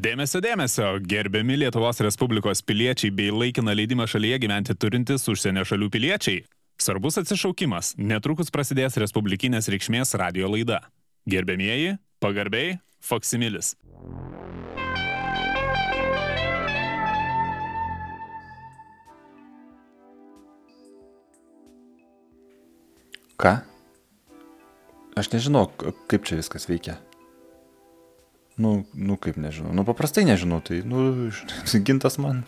Dėmesio, 0.00 0.40
dėmesio, 0.40 0.86
gerbiami 1.04 1.58
Lietuvos 1.60 1.98
Respublikos 2.00 2.62
piliečiai 2.64 3.10
bei 3.12 3.28
laikiną 3.28 3.74
leidimą 3.76 4.06
šalyje 4.08 4.38
gyventi 4.40 4.72
turintys 4.72 5.26
užsienio 5.28 5.60
šalių 5.68 5.90
piliečiai. 5.92 6.38
Svarbus 6.80 7.18
atsišaukimas. 7.20 7.90
Netrukus 8.00 8.48
prasidės 8.54 8.96
Respublikinės 9.02 9.68
reikšmės 9.68 10.14
radio 10.16 10.48
laida. 10.48 10.78
Gerbėmieji, 11.28 11.98
pagarbiai, 12.24 12.78
Foksimilis. 13.04 13.74
Ką? 23.36 23.54
Aš 25.20 25.32
nežinau, 25.36 25.68
kaip 26.08 26.24
čia 26.24 26.40
viskas 26.40 26.70
veikia. 26.72 26.96
Nu, 28.60 28.84
nu 28.92 29.16
kaip 29.16 29.38
nežinau. 29.40 29.72
Nu, 29.72 29.84
paprastai 29.88 30.26
nežinau. 30.28 30.60
Tai, 30.64 30.82
nu, 30.84 31.30
gintas 31.86 32.18
man, 32.20 32.44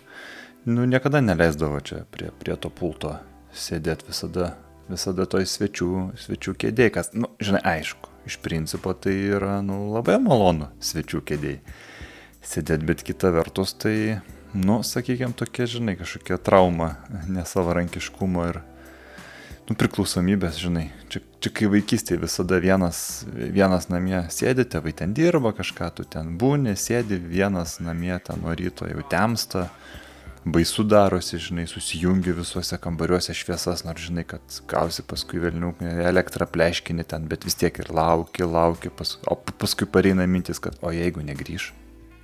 nu, 0.68 0.84
niekada 0.84 1.22
neleisdavo 1.24 1.80
čia 1.80 2.04
prie, 2.12 2.28
prie 2.42 2.56
to 2.56 2.72
pulto 2.72 3.16
sėdėti 3.56 4.10
visada. 4.10 4.54
Visada 4.90 5.24
toj 5.30 5.46
svečių, 5.46 5.88
svečių 6.18 6.52
kėdėj, 6.58 6.88
kas, 6.92 7.12
nu, 7.14 7.28
žinai, 7.40 7.60
aišku, 7.78 8.10
iš 8.28 8.34
principo 8.42 8.90
tai 8.98 9.14
yra, 9.30 9.60
nu, 9.64 9.92
labai 9.94 10.18
malonu 10.20 10.66
svečių 10.82 11.20
kėdėj 11.30 11.54
sėdėti, 12.44 12.88
bet 12.90 13.04
kita 13.06 13.30
vertus 13.32 13.76
tai, 13.78 14.18
nu, 14.52 14.80
sakykime, 14.84 15.38
tokia, 15.38 15.68
žinai, 15.70 15.94
kažkokia 16.00 16.36
trauma 16.42 16.96
nesavarankiškumo 17.30 18.48
ir, 18.50 18.58
nu, 19.72 19.78
priklausomybės, 19.80 20.58
žinai. 20.60 20.86
Čia, 21.12 21.22
čia 21.40 21.50
kai 21.56 21.68
vaikystėje 21.72 22.20
visada 22.20 22.58
vienas, 22.60 23.24
vienas 23.32 23.88
namie 23.88 24.20
sėdi, 24.32 24.66
tėvai 24.68 24.92
ten 24.96 25.14
dirba 25.16 25.54
kažką, 25.56 25.88
tu 25.96 26.04
ten 26.04 26.36
būni, 26.38 26.74
sėdi 26.76 27.16
vienas 27.16 27.78
namie 27.80 28.14
ten 28.24 28.42
nuo 28.42 28.52
ryto 28.58 28.88
jau 28.90 29.04
temsta, 29.08 29.68
baisu 30.44 30.84
darosi, 30.84 31.38
žinai, 31.40 31.64
susijungi 31.70 32.34
visuose 32.36 32.76
kambariuose 32.82 33.34
šviesas, 33.36 33.84
nors 33.86 34.08
žinai, 34.08 34.26
kad 34.28 34.60
gausi 34.68 35.04
paskui 35.06 35.40
vėlnių 35.42 35.74
elektrą 36.04 36.48
pleškinį 36.50 37.06
ten, 37.08 37.28
bet 37.30 37.46
vis 37.46 37.56
tiek 37.56 37.78
ir 37.80 37.92
lauki, 37.94 38.44
lauki, 38.44 38.92
pas, 38.92 39.16
o 39.24 39.38
paskui 39.38 39.88
pareina 39.88 40.26
mintis, 40.26 40.60
kad 40.62 40.76
o 40.82 40.92
jeigu 40.92 41.24
negryž, 41.24 41.70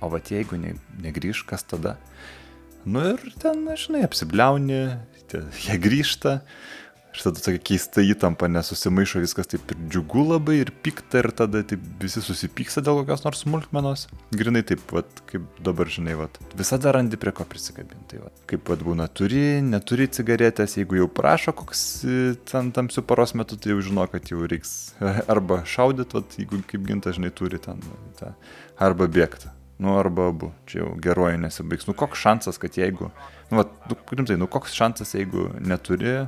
o 0.03 0.11
va 0.11 0.21
jeigu 0.21 0.59
ne, 0.59 0.75
negryž, 1.01 1.45
kas 1.49 1.65
tada? 1.65 1.97
Nu 2.85 3.01
ir 3.15 3.23
ten, 3.41 3.65
žinai, 3.79 4.05
apsibliauni, 4.07 4.83
jie 5.31 5.79
grįžta, 5.81 6.39
Ir 7.19 7.25
tada 7.25 7.41
tokia 7.43 7.59
keista 7.67 7.99
įtampa, 7.99 8.47
nesusimaišo 8.47 9.19
viskas 9.19 9.49
taip 9.51 9.73
ir 9.73 9.79
džiugu 9.91 10.21
labai 10.23 10.53
ir 10.61 10.69
pikta 10.85 11.19
ir 11.19 11.27
tada 11.35 11.65
taip 11.67 11.81
visi 11.99 12.21
susipyksta 12.23 12.79
dėl 12.85 13.01
kokios 13.01 13.25
nors 13.25 13.41
smulkmenos. 13.43 14.05
Grinai 14.39 14.61
taip, 14.63 14.85
vat, 14.95 15.19
kaip 15.27 15.59
dabar 15.65 15.91
žinai, 15.91 16.15
vat, 16.15 16.39
visada 16.55 16.93
randi 16.95 17.19
prie 17.19 17.33
ko 17.35 17.43
prisikabinti. 17.43 18.21
Vat. 18.23 18.39
Kaip 18.47 18.71
vat, 18.71 18.85
būna, 18.87 19.09
turi, 19.11 19.59
neturi 19.67 20.07
cigaretės, 20.15 20.77
jeigu 20.79 21.01
jau 21.01 21.09
prašo 21.11 21.51
koks 21.59 21.83
e, 22.07 22.17
ten 22.47 22.71
tamsių 22.79 23.03
paros 23.11 23.35
metu, 23.35 23.59
tai 23.59 23.75
jau 23.75 23.83
žino, 23.89 24.07
kad 24.07 24.31
jau 24.31 24.47
reiks 24.47 24.93
arba 25.35 25.65
šaudyt, 25.67 26.15
vat, 26.15 26.39
jeigu 26.39 26.63
kaip 26.71 26.87
ginta, 26.87 27.11
žinai, 27.19 27.35
turi 27.35 27.59
ten, 27.59 27.83
ta, 28.21 28.31
arba 28.79 29.11
bėgti. 29.11 29.51
Nu, 29.79 29.97
arba 29.99 30.31
abu, 30.31 30.53
čia 30.71 30.85
jau 30.85 30.95
geroji 31.03 31.43
nesibaigs. 31.43 31.87
Nu, 31.87 31.99
koks 31.99 32.19
šansas, 32.19 32.57
kad 32.59 32.79
jeigu, 32.79 33.11
nu, 33.51 33.59
vat, 33.59 33.75
nu, 33.91 33.99
rimtai, 34.15 34.39
nu, 34.39 34.47
koks 34.51 34.71
šansas, 34.75 35.17
jeigu 35.19 35.49
neturi 35.59 36.21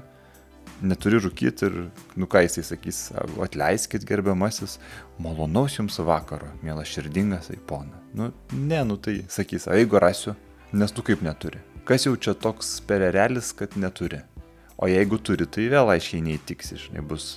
neturi 0.82 1.20
rūkyti 1.22 1.68
ir, 1.68 1.76
nu 2.20 2.28
ką 2.30 2.44
jisai 2.46 2.64
sakys, 2.66 3.02
atleiskit 3.44 4.06
gerbiamasis, 4.08 4.78
malonaus 5.22 5.78
jums 5.78 6.00
vakaro, 6.06 6.50
mielas 6.66 6.92
širdingas 6.92 7.52
aipona. 7.54 8.02
Nu, 8.18 8.32
ne, 8.54 8.82
nu 8.88 8.98
tai 8.98 9.22
sakys, 9.32 9.68
o 9.70 9.78
jeigu 9.78 10.02
rasiu, 10.02 10.36
nes 10.74 10.92
tu 10.92 11.06
kaip 11.06 11.24
neturi. 11.26 11.62
Kas 11.88 12.06
jau 12.06 12.16
čia 12.16 12.36
toks 12.38 12.80
pererelis, 12.88 13.54
kad 13.58 13.78
neturi. 13.80 14.22
O 14.82 14.90
jeigu 14.90 15.20
turi, 15.22 15.46
tai 15.46 15.70
vėl 15.72 15.94
aiškiai 15.94 16.24
neįtiksi, 16.26 16.80
žinai, 16.88 17.03
bus, 17.06 17.36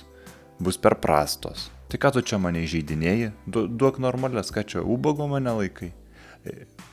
bus 0.59 0.79
per 0.81 0.97
prastos. 1.01 1.69
Tai 1.91 1.99
ką 2.01 2.15
tu 2.15 2.23
čia 2.25 2.39
mane 2.41 2.63
įžeidinėjai, 2.65 3.29
du, 3.45 3.67
duok 3.69 3.99
normalias, 4.01 4.49
ką 4.53 4.65
čia 4.65 4.81
ubago 4.81 5.27
mane 5.29 5.53
laikai. 5.59 5.91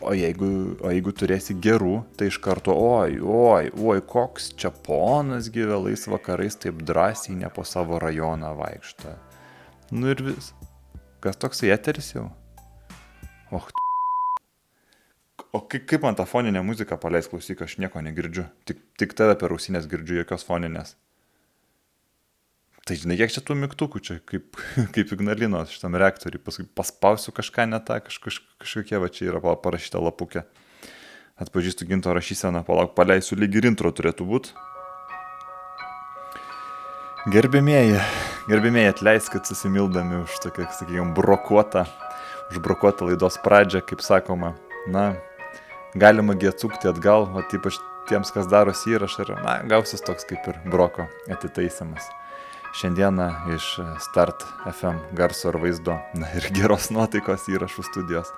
O 0.03 0.13
jeigu, 0.17 0.49
o 0.83 0.91
jeigu 0.91 1.13
turėsi 1.15 1.55
gerų, 1.63 2.01
tai 2.19 2.27
iš 2.31 2.41
karto, 2.43 2.75
oi, 2.75 3.21
oi, 3.23 3.69
oi, 3.71 4.01
koks 4.03 4.51
čia 4.59 4.73
ponas 4.75 5.51
gyvelais 5.55 6.09
vakarais 6.11 6.59
taip 6.59 6.81
drąsiai 6.83 7.37
ne 7.39 7.51
po 7.55 7.63
savo 7.69 8.01
rajoną 8.03 8.51
vaikšto. 8.59 9.15
Nu 9.95 10.11
ir 10.11 10.25
vis. 10.27 10.51
Kas 11.23 11.39
toks 11.39 11.63
eteris 11.69 12.15
jau? 12.17 12.27
Och. 13.55 13.71
O 15.53 15.61
kaip, 15.61 15.85
kaip 15.87 16.03
man 16.03 16.17
tą 16.19 16.25
foninę 16.27 16.65
muziką 16.65 16.97
paleis 16.99 17.29
klausyk, 17.29 17.63
aš 17.63 17.77
nieko 17.79 18.01
negirdžiu. 18.03 18.49
Tik, 18.67 18.81
tik 18.99 19.15
tave 19.15 19.37
per 19.39 19.53
ausinės 19.55 19.87
girdžiu 19.91 20.23
jokios 20.23 20.49
foninės. 20.49 20.97
Tai 22.83 22.97
žinai, 22.99 23.15
kiek 23.15 23.31
čia 23.31 23.41
tų 23.47 23.55
mygtukų 23.61 24.01
čia, 24.03 24.17
kaip, 24.27 24.59
kaip 24.95 25.13
Ignalinos 25.15 25.71
šitam 25.71 25.95
reaktoriui, 26.03 26.43
paskui 26.43 26.67
paspausiu 26.67 27.31
kažką 27.35 27.69
ne 27.71 27.79
tą, 27.79 28.01
kaž, 28.03 28.19
kaž, 28.25 28.39
kažkokie 28.59 28.99
va 28.99 29.11
čia 29.13 29.29
yra 29.31 29.39
parašyta 29.39 30.01
lapukė. 30.03 30.43
Atpažįstu 31.39 31.87
ginto 31.87 32.11
rašyseną, 32.15 32.65
palauk, 32.67 32.97
paleisiu 32.97 33.39
lyg 33.39 33.55
ir 33.55 33.69
intro 33.71 33.93
turėtų 33.95 34.27
būti. 34.27 34.55
Gerbėmėji, 37.31 38.01
gerbėmėji, 38.51 38.91
atleiskit 38.97 39.47
susimildami 39.47 40.25
už 40.25 40.41
tokią, 40.43 40.67
sakykime, 40.75 41.13
brokuotą, 41.15 41.85
už 42.51 42.59
brokuotą 42.65 43.07
laidos 43.13 43.39
pradžią, 43.45 43.85
kaip 43.87 44.03
sakoma. 44.03 44.57
Na, 44.91 45.13
galima 45.95 46.35
gi 46.35 46.51
atsukti 46.51 46.91
atgal, 46.91 47.29
o 47.31 47.47
ypač 47.47 47.79
tiems, 48.11 48.35
kas 48.35 48.51
darosi 48.51 48.97
įrašą, 48.97 49.23
ir, 49.23 49.33
na, 49.47 49.61
gausis 49.71 50.03
toks 50.03 50.27
kaip 50.27 50.51
ir 50.51 50.59
broko 50.67 51.07
atitaisimas 51.31 52.11
šiandieną 52.73 53.29
iš 53.55 53.81
Start 54.01 54.45
FM 54.73 54.97
garso 55.13 55.51
ir 55.53 55.59
vaizdo 55.61 55.97
na, 56.15 56.29
ir 56.37 56.49
geros 56.57 56.91
nuotaikos 56.95 57.49
įrašų 57.53 57.85
studijos. 57.91 58.33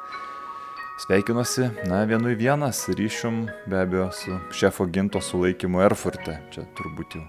Sveikinuosi, 1.05 1.69
na, 1.91 2.05
vienu 2.07 2.31
į 2.35 2.39
vienas 2.39 2.85
ryšium 2.91 3.45
be 3.71 3.81
abejo 3.83 4.09
su 4.15 4.39
šefo 4.55 4.87
ginto 4.87 5.23
sulaikymu 5.23 5.83
Erfurte. 5.87 6.39
Čia 6.55 6.67
turbūt 6.79 7.19
jau 7.19 7.25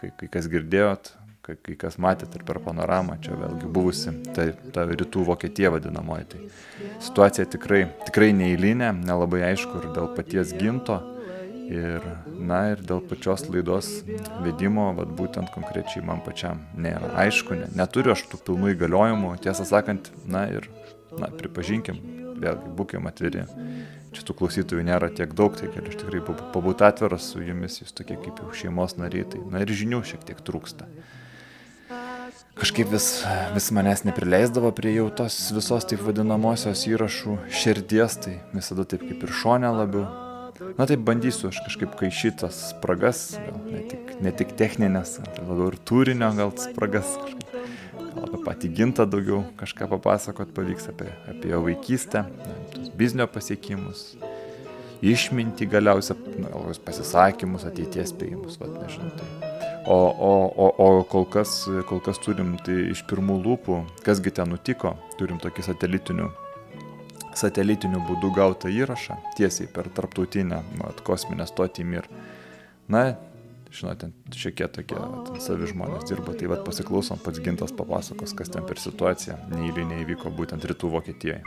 kai, 0.00 0.12
kai 0.20 0.28
kas 0.36 0.48
girdėjot, 0.52 1.10
kai, 1.44 1.56
kai 1.64 1.76
kas 1.80 1.98
matėt 2.02 2.36
ir 2.36 2.44
per 2.48 2.60
panoramą, 2.64 3.18
čia 3.24 3.36
vėlgi 3.40 3.68
buvusi 3.72 4.14
ta, 4.36 4.48
ta 4.72 4.86
rytų 4.88 5.24
Vokietija 5.28 5.72
vadinamoji. 5.74 6.28
Tai 6.32 6.92
situacija 7.08 7.48
tikrai, 7.56 7.86
tikrai 8.08 8.32
neįlinė, 8.36 8.92
nelabai 9.04 9.46
aišku 9.50 9.80
ir 9.80 9.92
dėl 9.96 10.12
paties 10.16 10.52
ginto 10.60 11.00
Ir, 11.66 12.04
na, 12.38 12.60
ir 12.70 12.82
dėl 12.86 13.00
pačios 13.10 13.42
laidos 13.50 13.88
vedimo, 14.44 14.86
vad 14.94 15.10
būtent 15.18 15.50
konkrečiai 15.54 16.04
man 16.06 16.20
pačiam 16.22 16.60
nėra. 16.78 17.10
Aišku, 17.24 17.56
ne, 17.58 17.66
neturiu 17.74 18.12
aš 18.14 18.22
tų 18.30 18.38
pilnų 18.46 18.74
įgaliojimų, 18.76 19.32
tiesą 19.42 19.66
sakant, 19.66 20.12
na 20.30 20.44
ir, 20.52 20.68
na, 21.18 21.26
pripažinkim, 21.34 21.98
vėlgi, 22.38 22.72
būkim 22.78 23.08
atviri. 23.10 23.46
Čia 24.14 24.24
tų 24.28 24.36
klausytojų 24.38 24.84
nėra 24.86 25.10
tiek 25.12 25.34
daug, 25.36 25.56
tai 25.58 25.68
galiu 25.72 25.90
aš 25.90 25.98
tikrai 26.00 26.22
pabūti 26.54 26.86
atviras 26.86 27.32
su 27.32 27.42
jumis, 27.42 27.80
jūs 27.82 27.96
tokie 27.96 28.16
kaip 28.20 28.38
jau 28.44 28.52
šeimos 28.54 28.94
nariai, 29.00 29.26
tai, 29.32 29.42
na 29.50 29.64
ir 29.64 29.72
žinių 29.74 30.04
šiek 30.06 30.22
tiek 30.28 30.42
trūksta. 30.46 30.86
Kažkaip 32.56 32.88
vis, 32.88 33.08
vis 33.52 33.66
manęs 33.76 34.06
neprileisdavo 34.06 34.70
prie 34.76 34.94
jau 34.94 35.10
tos 35.12 35.34
visos 35.52 35.84
taip 35.90 36.00
vadinamosios 36.06 36.86
įrašų 36.88 37.36
širdies, 37.52 38.16
tai 38.24 38.38
visada 38.54 38.86
taip 38.88 39.04
kaip 39.04 39.26
ir 39.26 39.34
šonė 39.42 39.74
labiau 39.82 40.25
Na 40.78 40.86
tai 40.88 40.96
bandysiu 40.96 41.50
aš 41.50 41.60
kažkaip 41.66 41.96
kaišytas 42.00 42.58
spragas, 42.72 43.36
gal 43.40 43.58
ne 43.68 43.82
tik, 43.90 44.12
ne 44.24 44.32
tik 44.32 44.54
techninės, 44.58 45.18
labiau 45.38 45.70
ir 45.72 45.78
turinio 45.88 46.30
gal 46.36 46.52
spragas, 46.60 47.16
kažkaip, 47.20 47.56
gal 48.14 48.28
apie 48.28 48.40
patį 48.46 48.70
gintą 48.78 49.06
daugiau 49.10 49.42
kažką 49.60 49.88
papasakot 49.92 50.54
pavyks 50.56 50.88
apie, 50.92 51.10
apie 51.32 51.52
jo 51.52 51.60
vaikystę, 51.66 52.24
biznio 52.96 53.28
pasiekimus, 53.28 54.06
išminti 55.04 55.68
galiausia, 55.68 56.16
gal 56.38 56.72
pasisakymus, 56.86 57.68
ateities 57.68 58.14
spėjimus, 58.14 58.56
vad 58.62 58.72
nežinau. 58.80 59.12
Tai. 59.18 59.52
O, 59.86 59.94
o, 59.94 60.32
o, 60.50 60.70
o 60.82 61.04
kol, 61.06 61.28
kas, 61.30 61.60
kol 61.86 62.00
kas 62.02 62.18
turim 62.24 62.56
tai 62.66 62.88
iš 62.90 63.04
pirmų 63.06 63.38
lūpų, 63.44 63.78
kasgi 64.08 64.32
ten 64.34 64.50
nutiko, 64.50 64.96
turim 65.20 65.38
tokį 65.38 65.68
satelitinių 65.68 66.32
satelitiniu 67.36 68.00
būdu 68.08 68.32
gautą 68.36 68.70
įrašą 68.72 69.18
tiesiai 69.36 69.68
per 69.72 69.90
tarptautinę 69.92 70.62
mat, 70.80 71.02
kosminę 71.06 71.46
stotį 71.48 71.84
Mir. 71.84 72.08
Na, 72.88 73.16
žinote, 73.74 74.10
šiek 74.32 74.56
tiek 74.56 74.72
tokie 74.72 74.98
savi 75.42 75.68
žmonės 75.68 76.08
dirba, 76.08 76.36
tai 76.38 76.48
vad 76.52 76.64
pasiklausom, 76.66 77.20
pats 77.22 77.42
gintas 77.44 77.74
papasakos, 77.76 78.34
kas 78.36 78.52
ten 78.52 78.66
per 78.66 78.80
situaciją 78.80 79.38
neįlinė 79.52 80.02
įvyko 80.04 80.32
būtent 80.32 80.64
rytų 80.70 80.92
Vokietijoje. 80.96 81.42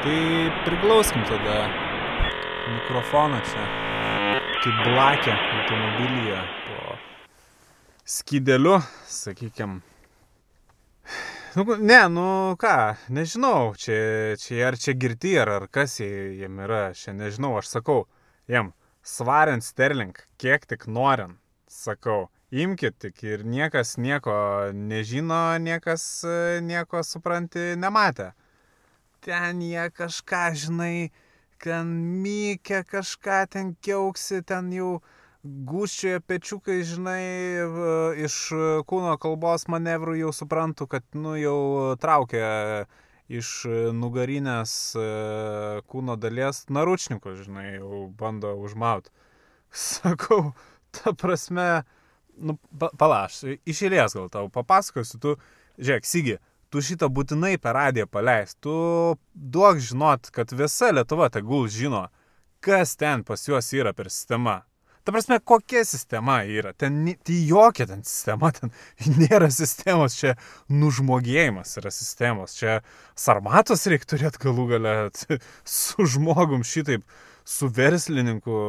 Tai 0.00 0.20
priglauskim 0.64 1.22
tada 1.28 1.68
mikrofoną 2.72 3.42
čia, 3.44 3.66
kaip 4.64 4.78
blakę 4.86 5.34
automobilyje 5.36 6.38
po 6.64 7.09
skydeliu, 8.10 8.80
sakykime. 9.06 9.80
Nu, 11.54 11.64
ne, 11.78 12.08
nu 12.08 12.56
ką, 12.58 12.74
nežinau, 13.10 13.74
čia, 13.78 14.34
čia 14.38 14.68
ar 14.68 14.76
čia 14.78 14.94
girti, 14.98 15.36
ar, 15.38 15.50
ar 15.56 15.66
kas 15.70 15.98
jie- 16.02 16.34
jiem 16.40 16.58
yra, 16.62 16.90
čia 16.94 17.14
nežinau, 17.14 17.56
aš 17.58 17.70
sakau, 17.70 18.06
jiem, 18.50 18.72
svariant 19.02 19.62
sterling, 19.62 20.18
kiek 20.38 20.66
tik 20.66 20.86
norint, 20.86 21.38
sakau, 21.66 22.28
imkit 22.50 22.98
tik 22.98 23.22
ir 23.22 23.44
niekas 23.46 23.96
nieko 23.98 24.34
nežino, 24.74 25.58
niekas 25.58 26.24
e, 26.26 26.60
nieko 26.66 27.02
supranti 27.06 27.74
nematė. 27.78 28.32
Ten 29.22 29.62
jie 29.62 29.86
kažką, 29.90 30.44
žinai, 30.54 31.10
ten 31.62 31.94
mykia 32.22 32.82
kažką, 32.82 33.46
ten 33.50 33.74
kiauksi, 33.82 34.42
ten 34.42 34.70
jau 34.74 34.98
gūščioje 35.44 36.20
pečiukai, 36.28 36.80
žinai, 36.84 37.22
iš 38.26 38.36
kūno 38.88 39.14
kalbos 39.20 39.66
manevrų 39.72 40.18
jau 40.20 40.32
suprantu, 40.36 40.86
kad, 40.90 41.06
nu, 41.16 41.36
jau 41.40 41.96
traukia 42.00 42.84
iš 43.30 43.62
nugarinės 43.94 44.72
e, 44.98 45.06
kūno 45.88 46.16
dalies 46.18 46.64
naručnikų, 46.68 47.36
žinai, 47.44 47.66
jau 47.78 48.08
bando 48.18 48.56
užmauti. 48.58 49.12
Sakau, 49.70 50.50
ta 50.90 51.14
prasme, 51.14 51.84
nu, 52.34 52.58
pa- 52.74 52.90
palaš, 52.98 53.44
iš 53.62 53.84
eilės 53.86 54.18
gal 54.18 54.26
tau 54.34 54.50
papasakosiu, 54.52 55.20
tu, 55.22 55.36
žiūrėk, 55.78 56.08
Sigi, 56.10 56.40
tu 56.74 56.82
šitą 56.82 57.06
būtinai 57.06 57.54
per 57.62 57.78
radiją 57.78 58.08
paleis, 58.10 58.56
tu 58.58 58.74
duok 59.34 59.78
žinot, 59.78 60.32
kad 60.34 60.50
visa 60.50 60.90
Lietuva 60.90 61.30
tegul 61.30 61.70
žino, 61.70 62.08
kas 62.60 62.98
ten 62.98 63.22
pas 63.24 63.46
juos 63.46 63.70
yra 63.78 63.94
per 63.94 64.10
sistema. 64.10 64.64
Ta 65.04 65.12
prasme, 65.12 65.38
kokia 65.40 65.84
sistema 65.88 66.42
yra? 66.44 66.74
Ten 66.76 66.98
tai 67.24 67.38
jokia 67.48 67.86
ten 67.88 68.02
sistema, 68.04 68.50
ten 68.52 68.72
nėra 69.22 69.48
sistemos, 69.52 70.18
čia 70.20 70.34
nužmogėjimas 70.68 71.72
yra 71.80 71.92
sistemos, 71.94 72.58
čia 72.58 72.80
sarmatos 73.16 73.86
reikia 73.88 74.10
turėti 74.12 74.42
galų 74.44 74.66
galę 74.74 74.94
su 75.64 76.06
žmogum 76.14 76.66
šitaip, 76.66 77.06
su 77.48 77.70
verslininku 77.72 78.60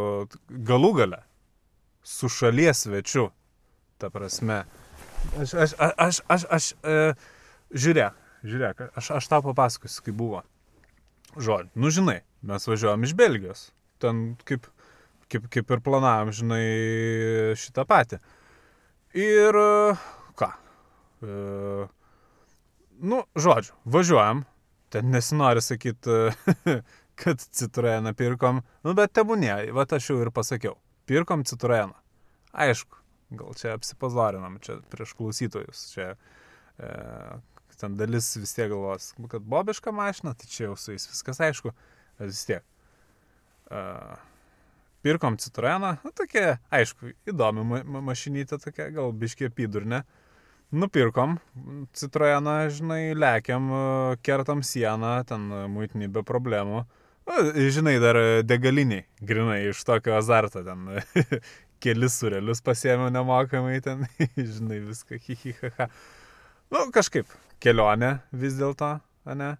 galų 0.49 0.93
galę, 1.01 1.21
su 2.03 2.31
šalies 2.31 2.87
svečiu. 2.87 3.29
Ta 3.99 4.09
prasme. 4.09 4.63
Aš, 5.37 5.53
aš, 5.53 5.73
aš, 5.77 6.21
aš, 6.31 6.45
aš 6.49 6.71
e, 6.81 6.95
žiūrėk, 7.77 8.15
žiūrėk, 8.47 8.87
aš, 8.97 9.11
aš 9.19 9.27
tau 9.29 9.43
papasakosiu, 9.45 10.07
kaip 10.07 10.17
buvo. 10.17 10.41
Žodžiu, 11.37 11.69
nu 11.79 11.91
žinai, 11.93 12.21
mes 12.47 12.65
važiuojam 12.67 13.05
iš 13.05 13.13
Belgijos. 13.19 13.67
Ten 14.01 14.31
kaip, 14.47 14.65
kaip, 15.31 15.47
kaip 15.53 15.73
ir 15.73 15.81
planavom, 15.85 16.31
žinai, 16.35 16.63
šitą 17.59 17.85
patį. 17.89 18.19
Ir 19.17 19.57
e, 19.59 19.95
ką? 20.39 20.49
E, 21.25 21.35
nu, 23.01 23.23
žodžiu, 23.35 23.75
važiuojam. 23.97 24.45
Ten 24.91 25.11
nesinori 25.11 25.63
sakyti, 25.63 26.17
kad 27.21 27.43
Citroeną 27.43 28.13
pirkom. 28.17 28.59
Nu, 28.83 28.95
bet 28.97 29.13
tebūnė, 29.15 29.53
va 29.75 29.87
aš 29.87 30.11
jau 30.11 30.19
ir 30.23 30.31
pasakiau. 30.35 30.75
Pirkom 31.07 31.45
Citroeną. 31.47 31.95
Aišku, 32.51 32.99
gal 33.39 33.55
čia 33.59 33.75
apsipazorinam, 33.77 34.59
čia 34.63 34.81
prieš 34.91 35.15
klausytojus. 35.19 35.85
Čia 35.93 36.09
e, 36.79 36.91
ten 37.79 37.95
dalis 37.97 38.27
vis 38.37 38.53
tiek 38.55 38.69
galvos, 38.71 39.13
kad 39.31 39.47
bobiška 39.47 39.93
mašina, 39.95 40.35
tai 40.37 40.49
čia 40.51 40.67
jau 40.67 40.75
su 40.77 40.93
jais 40.93 41.07
viskas 41.09 41.39
aišku, 41.41 41.71
bet 42.19 42.29
vis 42.29 42.43
tiek. 42.45 42.67
Uh, 43.71 44.19
pirkom 45.05 45.37
Citroeną, 45.41 45.95
nu 46.05 46.11
tokia, 46.15 46.57
aišku, 46.73 47.13
įdomi 47.31 47.65
ma 47.67 47.81
ma 47.83 48.01
mašinytė 48.11 48.59
tokia, 48.61 48.89
gal 48.95 49.13
biškė 49.13 49.51
pidurnė. 49.55 50.03
Nupirkom 50.71 51.35
Citroeną, 51.97 52.55
žinai, 52.71 53.01
lekiam, 53.17 53.71
uh, 53.75 54.15
kertam 54.23 54.63
sieną, 54.63 55.17
ten 55.27 55.49
uh, 55.51 55.65
muitinį 55.71 56.07
be 56.15 56.23
problemų. 56.27 56.85
Nu, 57.27 57.41
žinai, 57.75 57.97
dar 58.01 58.17
degaliniai, 58.47 59.03
grinai, 59.21 59.59
iš 59.69 59.83
tokio 59.85 60.15
azarto 60.17 60.63
ten 60.65 60.87
kelis 61.83 62.17
surelius 62.21 62.61
pasėmiau 62.65 63.11
nemokamai 63.13 63.81
ten, 63.83 64.05
žinai, 64.55 64.79
viską, 64.85 65.19
hihihaha. 65.27 65.89
Nu, 66.71 66.85
kažkaip, 66.95 67.29
kelionė 67.63 68.15
vis 68.31 68.55
dėlto, 68.59 68.93
ne? 69.37 69.51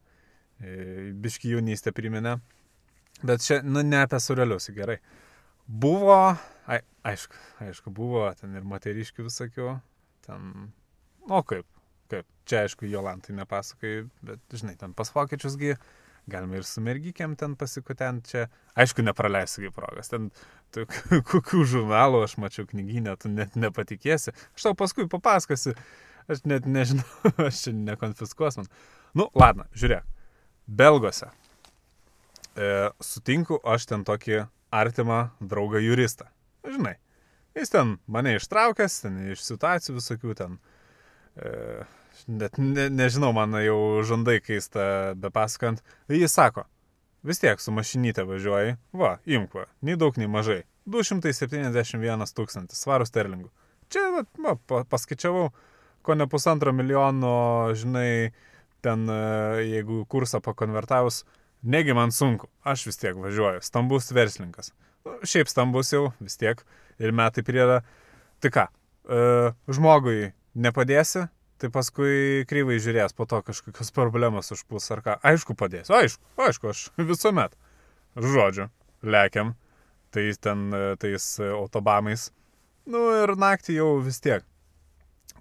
E, 0.61 1.11
Biški 1.21 1.51
jaunystė 1.51 1.93
priminė. 1.95 2.37
Bet 3.21 3.43
čia, 3.45 3.59
nu, 3.65 3.83
ne 3.85 3.99
apie 4.05 4.21
surelius, 4.23 4.69
gerai. 4.73 4.97
Buvo, 5.67 6.17
ai, 6.67 6.79
aišku, 7.07 7.37
aišku, 7.65 7.93
buvo 7.95 8.25
ten 8.39 8.55
ir 8.57 8.67
moteriškių 8.67 9.25
visokių, 9.27 9.73
ten, 10.25 10.69
nu, 11.27 11.41
kaip, 11.47 11.67
kaip, 12.11 12.27
čia 12.49 12.65
aišku, 12.65 12.89
Jolantai 12.89 13.35
nepasakai, 13.37 13.93
bet, 14.25 14.43
žinai, 14.51 14.75
ten 14.79 14.95
pas 14.97 15.11
vokiečiusgi, 15.13 15.75
galima 16.31 16.59
ir 16.59 16.67
su 16.67 16.83
mergikėm 16.85 17.35
ten 17.39 17.55
pasikutent 17.59 18.29
čia, 18.29 18.45
aišku, 18.79 19.05
nepraleisiu 19.05 19.71
progas, 19.75 20.11
ten 20.11 20.29
tu, 20.73 20.85
kokių 21.31 21.65
žurnalų 21.75 22.23
aš 22.27 22.37
mačiau 22.41 22.67
knyginę, 22.69 23.15
tu 23.21 23.31
net 23.31 23.57
nepatikėsi, 23.59 24.35
aš 24.55 24.69
tau 24.69 24.77
paskui 24.77 25.09
papasakosiu, 25.11 25.75
aš 26.31 26.45
net 26.49 26.67
nežinau, 26.69 27.07
aš 27.47 27.65
čia 27.65 27.75
nekonfiskuos 27.77 28.61
man. 28.61 28.71
Nu, 29.17 29.27
ladna, 29.35 29.67
žiūrėk, 29.75 30.07
Belgose 30.71 31.27
e, 32.55 32.91
sutinku 33.03 33.59
aš 33.67 33.89
ten 33.89 34.05
tokį 34.07 34.45
artimą 34.71 35.21
draugą 35.41 35.81
juristą. 35.83 36.25
Žinai, 36.67 36.95
jis 37.57 37.71
ten 37.73 37.95
mane 38.07 38.35
ištraukęs, 38.37 38.99
ten 39.05 39.17
iš 39.33 39.43
situacijų 39.47 39.97
visokių 39.99 40.35
ten. 40.39 40.59
E, 41.35 41.83
net 42.27 42.57
ne, 42.59 42.89
nežinau, 42.93 43.31
man 43.35 43.55
jau 43.63 44.03
žandai 44.07 44.39
keista 44.43 45.13
be 45.17 45.31
pasakant. 45.33 45.81
Jis 46.11 46.33
sako, 46.37 46.65
vis 47.23 47.41
tiek 47.41 47.59
su 47.61 47.73
mašinytė 47.73 48.25
važiuoji, 48.29 48.77
va, 48.97 49.15
imk 49.25 49.55
va, 49.57 49.65
nei 49.81 49.97
daug, 49.99 50.17
nei 50.21 50.29
mažai. 50.31 50.61
271 50.91 52.25
tūkstantis 52.35 52.79
svarų 52.83 53.05
sterlingų. 53.09 53.51
Čia, 53.91 54.05
va, 54.15 54.23
va, 54.45 54.55
pa- 54.67 54.85
paskaičiavau, 54.89 55.49
ko 56.01 56.15
ne 56.17 56.25
pusantro 56.31 56.71
milijono, 56.73 57.33
žinai, 57.77 58.31
ten, 58.81 59.03
e, 59.09 59.65
jeigu 59.67 60.05
kursą 60.09 60.41
pakonvertavus, 60.41 61.23
negi 61.61 61.93
man 61.93 62.11
sunku, 62.11 62.49
aš 62.63 62.85
vis 62.89 62.99
tiek 63.01 63.17
važiuoju, 63.17 63.61
stambus 63.65 64.11
verslininkas. 64.11 64.71
Nu, 65.05 65.17
Šiaip 65.25 65.49
stambus 65.49 65.93
jau, 65.93 66.09
vis 66.21 66.37
tiek, 66.37 66.61
ir 67.01 67.13
metai 67.15 67.43
prieda. 67.45 67.81
Tai 68.41 68.51
ką, 68.53 68.65
e, 68.67 69.21
žmogui 69.73 70.31
nepadėsi, 70.57 71.27
tai 71.61 71.69
paskui 71.73 72.45
kryvai 72.49 72.79
žiūrės, 72.81 73.13
po 73.17 73.27
to 73.29 73.41
kažkokios 73.45 73.93
problemos 73.97 74.53
užpuls 74.53 74.89
ar 74.93 75.03
ką. 75.05 75.17
Aišku, 75.31 75.57
padėsiu, 75.57 75.97
aišku, 75.97 76.31
aišku, 76.47 76.71
aš 76.73 76.85
visuomet. 77.11 77.57
Žodžiu, 78.17 78.67
lekiam, 79.07 79.55
tais 80.11 80.41
ten, 80.41 80.69
e, 80.73 80.95
tais 81.01 81.27
e, 81.39 81.51
autobamais. 81.55 82.29
Nu 82.89 83.05
ir 83.21 83.35
naktį 83.37 83.77
jau 83.77 83.91
vis 84.03 84.17
tiek. 84.23 84.45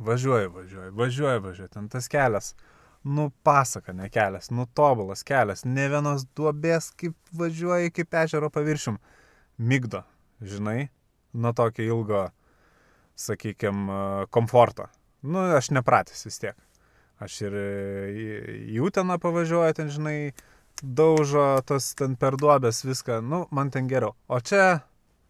Važiuoju, 0.01 0.53
važiuoju, 0.55 0.93
važiuoju, 0.97 1.41
važiuoju, 1.45 1.73
ten 1.75 1.89
tas 1.93 2.07
kelias. 2.09 2.55
Nu, 3.03 3.31
pasaka, 3.43 3.93
ne 3.93 4.11
kelias, 4.13 4.51
nu, 4.51 4.67
tobulas 4.77 5.23
kelias, 5.25 5.65
ne 5.65 5.87
vienos 5.89 6.27
duobės, 6.37 6.91
kaip 7.01 7.17
važiuoji, 7.33 7.95
kaip 7.97 8.17
ežero 8.25 8.51
paviršium. 8.53 8.99
Migdo, 9.57 10.03
žinai, 10.45 10.91
nuo 11.33 11.53
tokio 11.57 11.87
ilgo, 11.87 12.27
sakykime, 13.17 14.27
komforto. 14.31 14.91
Nu, 15.23 15.47
aš 15.57 15.71
nepratęs 15.73 16.29
vis 16.29 16.39
tiek. 16.43 16.59
Aš 17.21 17.41
ir 17.49 17.57
į 17.57 18.81
Uteną 18.85 19.17
pavažiuoju, 19.21 19.77
ten, 19.77 19.89
žinai, 19.93 20.33
daužo 20.83 21.61
tas 21.69 21.93
ten 21.97 22.17
per 22.21 22.37
duobės 22.41 22.85
viską, 22.85 23.21
nu, 23.25 23.47
man 23.51 23.73
ten 23.73 23.89
geriau. 23.89 24.13
O 24.29 24.41
čia 24.45 24.83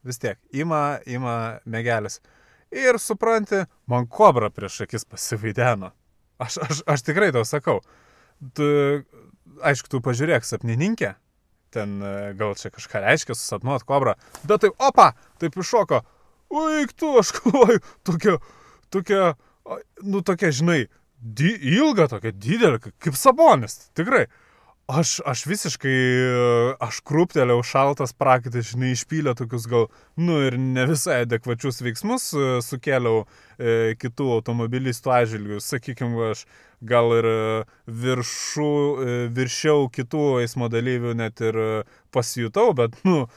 vis 0.06 0.18
tiek, 0.18 0.38
ima, 0.50 0.98
ima 1.06 1.60
megelis. 1.64 2.20
Ir 2.70 2.98
supranti, 3.02 3.64
man 3.90 4.06
kobra 4.06 4.50
prieš 4.54 4.84
akis 4.86 5.06
pasivaideno. 5.06 5.90
Aš, 6.40 6.56
aš, 6.64 6.84
aš 6.88 7.04
tikrai 7.04 7.30
tau 7.34 7.44
sakau. 7.44 7.80
Tu, 8.56 8.66
aišku, 9.60 9.90
tu 9.92 10.00
pažiūrėk 10.04 10.46
sapnininkę, 10.48 11.14
ten 11.74 11.98
e, 12.00 12.14
gal 12.38 12.56
čia 12.58 12.72
kažką 12.72 13.02
reiškia 13.04 13.36
susapnuot 13.36 13.84
kobrą, 13.88 14.16
bet 14.48 14.64
tai, 14.64 14.72
opa, 14.80 15.12
taip 15.42 15.58
iššoko. 15.60 16.00
Uik 16.60 16.96
tu, 16.98 17.12
aš 17.20 17.34
galvoju, 17.36 17.82
tokia, 18.08 18.38
tokia, 18.90 19.34
nu 20.02 20.22
tokia, 20.26 20.50
žinai, 20.54 20.80
di, 21.20 21.52
ilga, 21.76 22.08
tokia 22.10 22.32
didelė, 22.32 22.80
kaip 22.80 23.18
sabonis, 23.18 23.76
tikrai. 23.98 24.26
Aš, 24.90 25.20
aš 25.28 25.44
visiškai, 25.46 25.90
e, 25.94 26.30
aš 26.82 26.96
krūptelėjau 27.06 27.60
šaltas 27.68 28.10
prakaitas, 28.16 28.72
žinai, 28.72 28.88
išpylė 28.96 29.36
tokius 29.38 29.68
gal, 29.70 29.84
nu 30.18 30.38
ir 30.42 30.56
ne 30.58 30.82
visai 30.88 31.20
adekvačius 31.26 31.78
veiksmus 31.84 32.24
e, 32.34 32.46
sukėliau 32.66 33.20
e, 33.22 33.94
kitų 34.00 34.26
automobilistų 34.38 35.12
atžvilgių. 35.14 35.60
Sakykime, 35.62 36.32
aš 36.32 36.42
gal 36.90 37.14
ir 37.20 37.28
e, 37.30 37.36
viršų, 38.06 38.70
e, 39.04 39.14
viršiau 39.36 39.86
kitų 39.94 40.24
eismo 40.42 40.66
dalyvių 40.72 41.14
net 41.22 41.44
ir 41.44 41.60
pasijutau, 42.16 42.72
bet, 42.80 42.98
nu, 43.06 43.28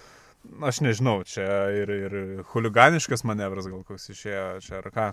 aš 0.65 0.81
nežinau, 0.87 1.19
čia 1.27 1.45
ir, 1.83 1.93
ir 2.07 2.17
huliganiškas 2.55 3.27
manevras 3.29 3.69
gal 3.69 3.85
koks 3.85 4.09
išėjo 4.15 4.47
čia 4.65 4.79
ar 4.81 4.89
ką. 4.95 5.07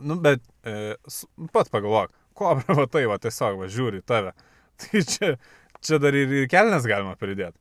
Nu, 0.00 0.16
bet 0.16 0.40
e, 0.64 0.94
s- 1.12 1.26
pat 1.52 1.68
pagalvok, 1.74 2.16
kobra 2.32 2.74
va 2.80 2.88
tai 2.88 3.04
va 3.10 3.20
tiesiog 3.20 3.60
va 3.60 3.68
žiūri 3.70 4.00
tave. 4.06 4.32
Tai 4.80 5.04
čia, 5.08 5.34
čia 5.84 6.00
dar 6.02 6.16
ir, 6.18 6.32
ir 6.42 6.48
kelnes 6.50 6.88
galima 6.88 7.14
pridėti. 7.20 7.58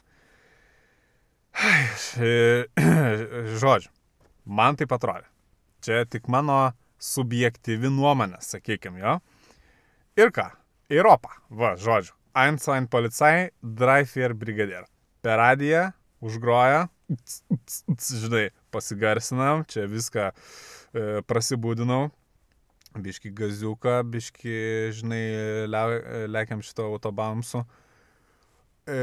Žodžiu, 3.61 3.91
man 4.45 4.79
tai 4.79 4.87
atrodė. 4.89 5.27
Čia 5.83 6.05
tik 6.09 6.29
mano 6.31 6.73
subjektyvi 7.03 7.91
nuomonė, 7.91 8.39
sakykime, 8.41 9.01
jo. 9.03 9.17
Ir 10.19 10.31
ką? 10.33 10.47
Europa. 10.93 11.33
Va, 11.49 11.73
žodžiu. 11.79 12.13
Einstein 12.37 12.87
policai, 12.89 13.51
Dreifier 13.61 14.33
brigadier. 14.37 14.87
Per 15.21 15.37
radiją 15.37 15.91
užgroja, 16.23 16.87
žinai, 17.99 18.47
pasigarsinam, 18.73 19.65
čia 19.69 19.85
viską 19.89 20.29
e, 20.31 20.33
prasibūdinau. 21.27 22.07
Biški 22.93 23.31
gaziuką, 23.33 24.01
biški, 24.13 24.53
žinai, 24.93 25.23
le, 25.69 25.81
lekiam 26.29 26.61
šito 26.61 26.85
autobamsu. 26.91 27.63
E, 28.85 28.99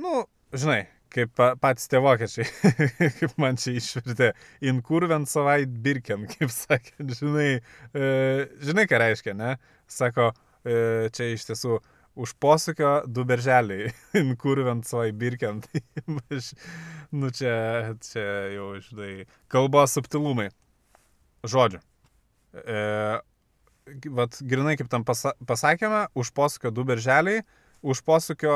nu, 0.00 0.22
žinai, 0.54 0.84
kaip 1.10 1.32
pa- 1.36 1.54
patys 1.60 1.90
tie 1.90 2.00
vokiečiai, 2.02 2.46
kaip 3.18 3.34
man 3.42 3.58
čia 3.60 3.74
išvertė, 3.80 4.30
inkurvent 4.70 5.30
savait 5.30 5.70
birken, 5.84 6.28
kaip 6.30 6.52
sakė, 6.54 6.94
žinai, 7.18 7.48
e, 7.92 8.10
žinai, 8.64 8.86
ką 8.90 9.00
reiškia, 9.02 9.34
ne? 9.36 9.56
Sako, 9.90 10.30
e, 10.62 11.10
čia 11.16 11.32
iš 11.34 11.48
tiesų 11.50 11.80
už 12.20 12.34
posūkio 12.42 12.94
du 13.10 13.24
berželiai, 13.26 13.90
inkurvent 14.22 14.86
savai 14.88 15.10
birken, 15.16 15.60
tai 15.66 15.82
nu 17.10 17.30
čia, 17.34 17.54
čia 18.06 18.26
jau, 18.54 18.72
žinai, 18.88 19.12
kalbos 19.50 19.98
subtilumai. 19.98 20.50
Žodžiu. 21.48 21.80
E, 22.54 23.20
vat, 24.10 24.38
grinai 24.42 24.76
kaip 24.78 24.90
tam 24.90 25.04
pasa 25.06 25.34
pasakėme, 25.46 26.06
už 26.18 26.32
posūkio 26.36 26.72
du 26.74 26.84
berželiai, 26.88 27.44
už 27.80 28.02
posūkio 28.06 28.54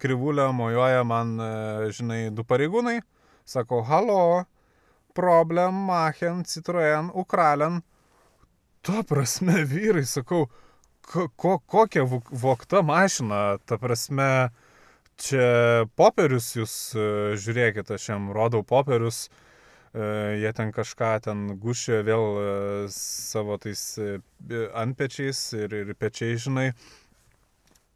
krivulio 0.00 0.50
mojoja 0.56 1.04
man, 1.08 1.34
e, 1.40 1.92
žinai, 1.96 2.22
du 2.34 2.44
pareigūnai. 2.46 3.00
Sako, 3.48 3.82
halo, 3.88 4.44
problem, 5.16 5.82
machen, 5.88 6.44
citroen, 6.48 7.10
ukralen. 7.14 7.80
Ta 8.82 9.02
prasme, 9.06 9.64
vyrai, 9.68 10.04
sakau, 10.06 10.46
ko, 11.06 11.28
ko, 11.36 11.58
kokia 11.58 12.04
vok- 12.08 12.30
vokta 12.30 12.82
mašina, 12.86 13.58
ta 13.66 13.78
prasme, 13.82 14.50
čia 15.22 15.86
popierius 15.98 16.52
jūs 16.56 16.74
e, 16.94 17.08
žiūrėkite, 17.38 17.98
aš 17.98 18.08
jam 18.12 18.30
rodau 18.34 18.62
popierius, 18.66 19.26
e, 19.28 19.51
jie 20.40 20.52
ten 20.56 20.72
kažką 20.72 21.12
ten 21.26 21.44
gušė 21.60 22.00
vėl 22.06 22.26
e, 22.40 22.48
savo 22.92 23.58
tais 23.60 23.82
e, 24.00 24.18
antpečiais 24.72 25.40
ir, 25.58 25.74
ir 25.82 25.94
pečiais, 25.94 26.46
žinai. 26.46 26.72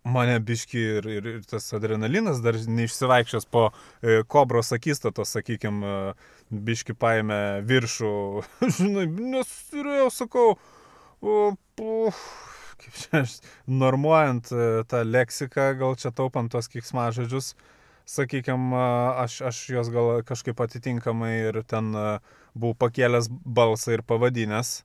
Mane 0.07 0.37
biški 0.39 0.83
ir, 0.99 1.07
ir, 1.11 1.25
ir 1.33 1.47
tas 1.51 1.65
adrenalinas 1.75 2.39
dar 2.45 2.55
neišsivaikščios 2.55 3.49
po 3.51 3.71
e, 3.73 4.21
kobros 4.29 4.71
akistatos, 4.77 5.33
sakykime, 5.35 5.95
biški 6.51 6.95
paėmė 6.95 7.41
viršų, 7.67 8.13
žinai, 8.79 9.09
nes 9.33 9.57
ir 9.75 9.91
jau 9.97 10.11
sakau, 10.15 10.53
puf, 11.21 12.21
kaip 12.81 13.01
čia, 13.01 13.23
normuojant 13.67 14.53
e, 14.53 14.69
tą 14.91 15.03
leksiką, 15.07 15.73
gal 15.81 15.97
čia 15.99 16.13
taupant 16.15 16.53
tos 16.53 16.69
kiksmažodžius, 16.73 17.55
sakykime, 18.07 18.83
aš, 19.25 19.41
aš 19.51 19.63
juos 19.75 19.91
gal 19.93 20.23
kažkaip 20.27 20.61
atitinkamai 20.63 21.33
ir 21.51 21.61
ten 21.69 21.93
buvau 22.55 22.77
pakėlęs 22.87 23.29
balsą 23.31 23.97
ir 23.97 24.05
pavadinęs. 24.07 24.81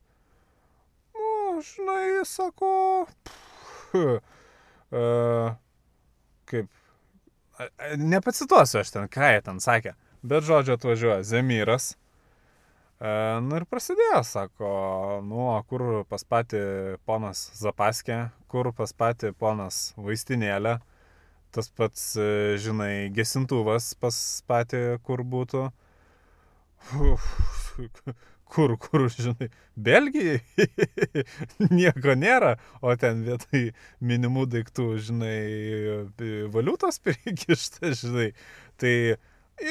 Nu, 1.15 1.61
žinai, 1.65 2.25
sako, 2.27 2.71
pff, 3.23 4.21
e, 4.91 5.05
kaip, 6.51 6.69
nepacituosiu 7.97 8.81
aš 8.81 8.93
ten, 8.95 9.09
ką 9.11 9.33
jie 9.35 9.41
ten 9.45 9.59
sakė, 9.63 9.95
bet 10.23 10.45
žodžiu 10.47 10.75
atvažiuoja 10.77 11.23
Zemyras. 11.27 11.93
E, 13.01 13.11
nu 13.45 13.57
ir 13.57 13.65
prasidėjo, 13.69 14.21
sako, 14.27 14.71
nu, 15.25 15.47
o 15.53 15.59
kur 15.69 16.03
pas 16.09 16.25
patį 16.25 16.63
ponas 17.05 17.49
Zapaskė, 17.57 18.23
kur 18.51 18.71
pas 18.77 18.93
patį 18.93 19.33
ponas 19.37 19.91
Vaistinėlė, 19.97 20.79
tas 21.55 21.69
pats, 21.75 22.03
e, 22.19 22.57
žinai, 22.61 23.11
gesintuvas 23.15 23.93
pas 23.99 24.17
patį, 24.47 24.83
kur 25.05 25.23
būtų. 25.27 25.67
Uf, 26.97 27.27
kur, 28.51 28.75
kur, 28.81 29.07
žinai, 29.13 29.49
Belgijai 29.75 30.41
nieko 31.77 32.15
nėra, 32.19 32.55
o 32.83 32.95
ten 32.99 33.23
vietoj 33.27 33.69
minimų 34.03 34.47
daiktų, 34.55 34.87
žinai, 35.07 35.37
valiutos 36.53 36.99
prikišta, 37.05 37.93
žinai. 38.01 38.31
Tai 38.81 38.95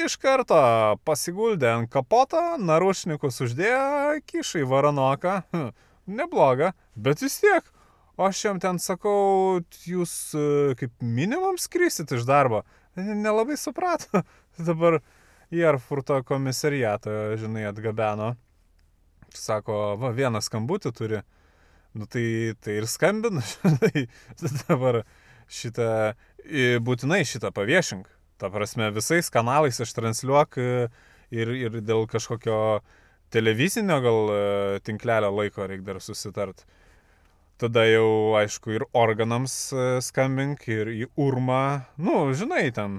iš 0.05 0.17
karto 0.21 0.61
pasiguldė 1.05 1.69
ant 1.75 1.91
kapoto, 1.93 2.41
narušnikus 2.61 3.43
uždėjo, 3.45 4.21
kišai 4.29 4.65
varanoką. 4.69 5.41
Hm, 5.53 5.71
Nebloga, 6.11 6.73
bet 6.97 7.21
vis 7.21 7.37
tiek. 7.43 7.67
O 8.17 8.27
aš 8.27 8.43
jam 8.45 8.59
ten 8.61 8.79
sakau, 8.81 9.61
jūs 9.87 10.13
e, 10.35 10.45
kaip 10.79 10.93
minimum 11.01 11.57
skrisit 11.61 12.11
iš 12.11 12.25
darbo. 12.27 12.63
Nelabai 12.95 13.57
suprato. 13.59 14.23
Dabar 14.69 14.99
į 15.51 15.63
Erfurto 15.71 16.19
komisariatą, 16.27 17.35
žinai, 17.39 17.65
atgabeno. 17.71 18.33
Sako, 19.35 19.95
va, 19.99 20.11
vieną 20.15 20.41
skambutį 20.43 20.91
turi. 20.95 21.21
Nu 21.95 22.07
tai, 22.07 22.55
tai 22.63 22.79
ir 22.79 22.87
skambinu, 22.87 23.43
žinai. 23.51 24.07
Dabar 24.67 25.03
šitą, 25.51 25.91
būtinai 26.83 27.23
šitą 27.27 27.51
paviešink. 27.55 28.09
Ta 28.41 28.49
prasme, 28.49 28.89
visais 28.95 29.29
kanalais 29.29 29.77
ištransliuok 29.83 30.57
e, 30.57 30.69
ir, 31.35 31.51
ir 31.53 31.75
dėl 31.85 32.07
kažkokio 32.09 32.81
televizinio 33.31 33.99
gal 34.01 34.31
e, 34.33 34.39
tinklelio 34.87 35.29
laiko 35.35 35.67
reikia 35.69 35.91
dar 35.91 35.99
susitart. 36.01 36.63
Tada 37.61 37.83
jau, 37.85 38.33
aišku, 38.39 38.71
ir 38.73 38.83
organams 38.97 39.53
e, 39.69 39.81
skambink, 40.01 40.63
ir 40.65 40.89
į 40.89 41.03
urmą. 41.21 41.83
Nu, 42.01 42.23
žinai, 42.33 42.63
ten, 42.73 42.95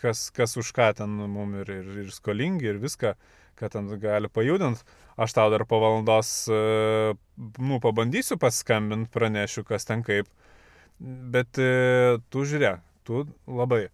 kas, 0.00 0.24
kas 0.34 0.56
už 0.58 0.72
ką 0.74 0.88
ten 0.98 1.12
mum 1.30 1.52
ir, 1.60 1.70
ir, 1.70 1.92
ir 2.02 2.08
skolingi, 2.10 2.66
ir 2.72 2.80
viską, 2.82 3.12
ką 3.60 3.70
ten 3.70 3.92
gali 4.02 4.30
pajudinti. 4.32 4.82
Aš 5.20 5.36
tau 5.36 5.52
dar 5.52 5.62
po 5.68 5.78
valandos, 5.78 6.32
e, 6.50 7.14
nu, 7.62 7.78
pabandysiu 7.84 8.34
paskambinti, 8.42 9.12
pranešiu, 9.14 9.62
kas 9.68 9.86
ten 9.86 10.02
kaip. 10.02 10.26
Bet 10.98 11.62
e, 11.62 12.18
tu 12.34 12.42
žiūrėk, 12.50 12.82
tu 13.06 13.22
labai 13.46 13.84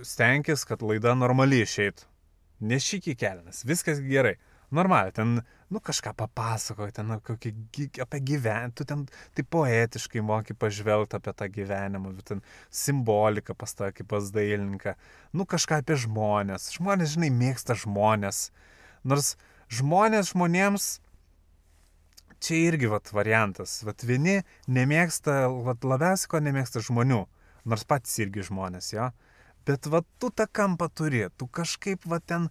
stenkis, 0.00 0.64
kad 0.64 0.80
laida 0.80 1.12
normaliai 1.18 1.68
išeitų. 1.68 2.08
Nešyk 2.72 3.12
į 3.12 3.18
kelnes, 3.20 3.66
viskas 3.68 4.00
gerai. 4.00 4.38
Normaliai, 4.72 5.12
ten, 5.12 5.34
nu, 5.68 5.80
kažką 5.84 6.14
papasakok, 6.16 6.94
ten 6.96 7.10
nu, 7.12 7.18
kokį, 7.20 7.52
apie 8.00 8.20
gyvenimą, 8.32 8.72
tu 8.76 8.86
ten 8.88 9.04
taip 9.36 9.50
poetiškai 9.52 10.22
moki 10.24 10.56
pažvelgti 10.56 11.18
apie 11.18 11.34
tą 11.36 11.48
gyvenimą, 11.52 12.14
bet 12.16 12.30
ten 12.30 12.40
simbolika 12.72 13.52
pas 13.58 13.76
tą 13.76 13.90
kaip 13.92 14.08
pas 14.08 14.30
dailininką, 14.32 14.94
nu, 15.36 15.44
kažką 15.44 15.82
apie 15.82 15.98
žmonės. 16.06 16.70
Žmonės, 16.78 17.16
žinai, 17.18 17.28
mėgsta 17.36 17.76
žmonės. 17.84 18.46
Nors 19.04 19.34
žmonės 19.68 20.32
žmonėms 20.32 20.88
čia 22.42 22.58
irgi 22.70 22.88
vat 22.90 23.12
variantas. 23.14 23.80
Vat 23.86 24.02
vieni 24.08 24.40
nemėgsta, 24.72 25.46
vat 25.68 25.84
labiausiai 25.86 26.32
ko 26.32 26.40
nemėgsta 26.42 26.82
žmonių, 26.88 27.22
nors 27.68 27.84
patys 27.88 28.18
irgi 28.24 28.48
žmonės, 28.48 28.92
jo. 28.96 29.12
Bet 29.68 29.86
vat 29.86 30.08
tu 30.18 30.32
tą 30.34 30.48
kampą 30.50 30.88
turi, 30.90 31.26
tu 31.38 31.46
kažkaip 31.46 32.08
vat 32.10 32.24
ten, 32.26 32.48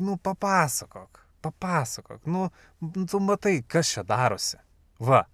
nu, 0.00 0.14
papasakok, 0.20 1.21
papasakok, 1.42 2.24
nu, 2.30 2.48
tu 3.10 3.20
matai, 3.20 3.60
kas 3.68 3.92
čia 3.94 4.04
darosi. 4.06 4.60
Va, 5.02 5.24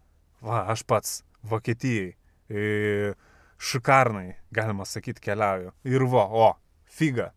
va, 0.44 0.64
aš 0.72 0.84
pats 0.88 1.22
Vokietijai, 1.48 2.14
šikarnai, 3.58 4.36
galima 4.54 4.86
sakyti, 4.88 5.22
keliauju. 5.22 5.72
Ir 5.86 6.04
va, 6.10 6.24
o, 6.26 6.52
figa 6.84 7.32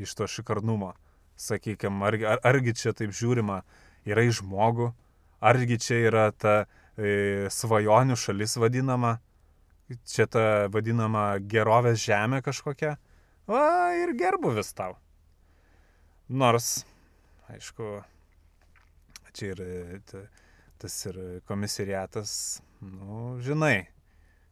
iš 0.00 0.14
to 0.14 0.26
šikarnumo. 0.26 0.92
Sakykime, 1.36 2.04
argi, 2.06 2.26
ar, 2.28 2.40
argi 2.46 2.74
čia 2.76 2.92
taip 2.94 3.14
žiūrima 3.16 3.62
yra 4.06 4.24
į 4.28 4.34
žmogų, 4.38 4.92
argi 5.42 5.78
čia 5.80 5.98
yra 6.06 6.26
ta 6.30 6.54
e, 6.94 7.48
svajonių 7.50 8.16
šalis 8.20 8.56
vadinama, 8.60 9.16
čia 10.08 10.28
ta 10.30 10.44
vadinama 10.72 11.32
gerovės 11.40 12.02
žemė 12.04 12.42
kažkokia. 12.46 12.96
Va, 13.50 13.64
ir 13.98 14.14
gerbuvis 14.18 14.70
tau. 14.76 14.94
Nors, 16.30 16.84
aišku, 17.50 17.98
čia 19.36 19.52
ir 19.54 19.62
e, 19.64 19.98
ta- 20.10 20.26
tas 20.82 20.96
ir 21.06 21.18
komisariatas, 21.46 22.32
nu, 22.82 23.38
žinai, 23.44 23.86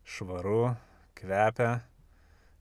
švaru, 0.06 0.74
kvepia, 1.18 1.80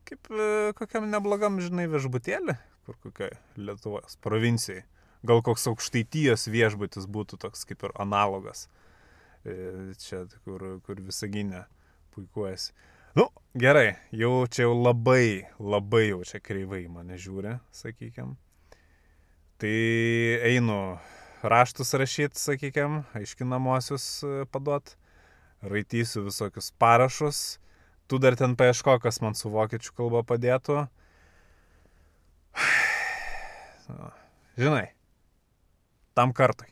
kaip 0.08 0.30
e, 0.34 0.48
kokiam 0.78 1.06
neblogam, 1.10 1.60
žinai, 1.62 1.86
viešbutėlį, 1.92 2.56
kur 2.86 2.98
kokiai 3.04 3.36
Lietuvos 3.60 4.18
provincijai. 4.24 4.82
Gal 5.26 5.42
koks 5.44 5.66
aukštaityjas 5.68 6.48
viešbutis 6.48 7.04
būtų 7.04 7.36
toks 7.42 7.66
kaip 7.68 7.82
ir 7.84 7.92
analogas. 8.00 8.68
e, 9.44 9.92
čia, 10.00 10.24
kur, 10.44 10.80
kur 10.84 10.98
visaginė 11.00 11.64
puikuojasi. 12.14 12.72
Nu, 13.16 13.26
gerai, 13.58 13.96
jau 14.12 14.46
čia 14.46 14.66
jau 14.66 14.74
labai, 14.76 15.46
labai 15.58 16.02
jau 16.10 16.20
čia 16.28 16.40
kreivai 16.44 16.84
mane 16.92 17.16
žiūri, 17.18 17.56
sakykime. 17.74 18.36
Tai 19.60 19.72
einu 20.50 20.76
raštus 21.42 21.94
rašyti, 21.94 22.38
sakykime, 22.40 23.02
aiškinamosius 23.16 24.06
e, 24.22 24.44
paduot, 24.52 24.96
raitysiu 25.62 26.24
visokius 26.26 26.70
parašus, 26.78 27.58
tu 28.06 28.18
dar 28.18 28.36
ten 28.36 28.56
paieško, 28.56 28.98
kas 29.02 29.20
man 29.24 29.34
su 29.38 29.52
vokiečių 29.52 29.94
kalba 29.96 30.24
padėtų. 30.26 30.84
Žinai, 34.60 34.90
tam 36.18 36.34
kartui. 36.36 36.68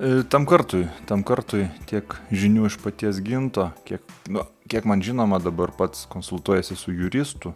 E, 0.00 0.22
tam 0.30 0.46
kartui, 0.46 0.86
tam 1.08 1.24
kartui 1.26 1.66
tiek 1.90 2.14
žinių 2.32 2.68
iš 2.70 2.78
paties 2.82 3.18
ginto, 3.24 3.70
kiek, 3.88 4.04
nu, 4.32 4.44
kiek 4.70 4.86
man 4.88 5.02
žinoma 5.04 5.40
dabar 5.42 5.72
pats 5.76 6.06
konsultuojasi 6.10 6.76
su 6.78 6.94
juristu, 6.94 7.54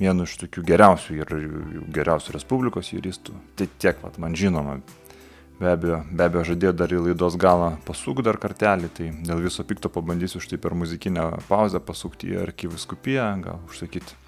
vienu 0.00 0.26
iš 0.28 0.36
tokių 0.42 0.64
geriausių 0.68 1.16
ir 1.16 1.34
geriausių 1.96 2.36
Respublikos 2.36 2.92
juristų. 2.92 3.34
Tai 3.56 3.68
tiek, 3.80 3.98
vat, 4.04 4.18
man 4.22 4.36
žinoma. 4.36 4.80
Be 5.56 5.70
abejo, 5.72 6.02
be 6.12 6.26
abejo, 6.26 6.42
žadėjo 6.50 6.72
dar 6.76 6.92
į 6.92 6.98
laidos 7.00 7.38
galą 7.40 7.70
pasuk 7.86 8.20
dar 8.26 8.36
kartelį, 8.36 8.90
tai 8.92 9.06
dėl 9.24 9.40
viso 9.40 9.64
pikto 9.64 9.88
pabandysiu 9.88 10.42
štai 10.44 10.58
per 10.60 10.76
muzikinę 10.76 11.30
pauzę 11.48 11.80
pasukti 11.80 12.34
į 12.34 12.42
arkiviskupiją, 12.42 13.30
gal 13.46 13.62
užsakyti. 13.64 14.18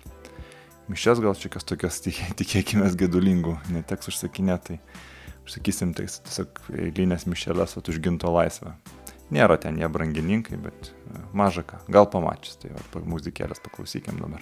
Mišes 0.89 1.21
gal 1.21 1.37
čia 1.37 1.53
kas 1.53 1.69
tokias, 1.69 2.01
tikėkime, 2.41 2.89
gedulingų, 2.97 3.59
neteks 3.77 4.09
užsakinėti. 4.09 4.79
Tai 4.81 5.53
sakysim, 5.53 5.93
tai 5.97 6.09
tiesiog 6.09 6.63
eilinės 6.77 7.29
mišelės 7.29 7.77
užginto 7.81 8.33
laisvę. 8.33 8.73
Nėra 9.33 9.59
ten 9.61 9.77
jie 9.77 9.89
brangininkai, 9.93 10.57
bet 10.65 10.89
e, 10.89 11.21
maža 11.37 11.65
ką, 11.69 11.83
gal 11.93 12.09
pamačius, 12.09 12.57
tai 12.63 12.73
muzikėlės 13.05 13.61
paklausykim 13.65 14.17
dabar. 14.25 14.41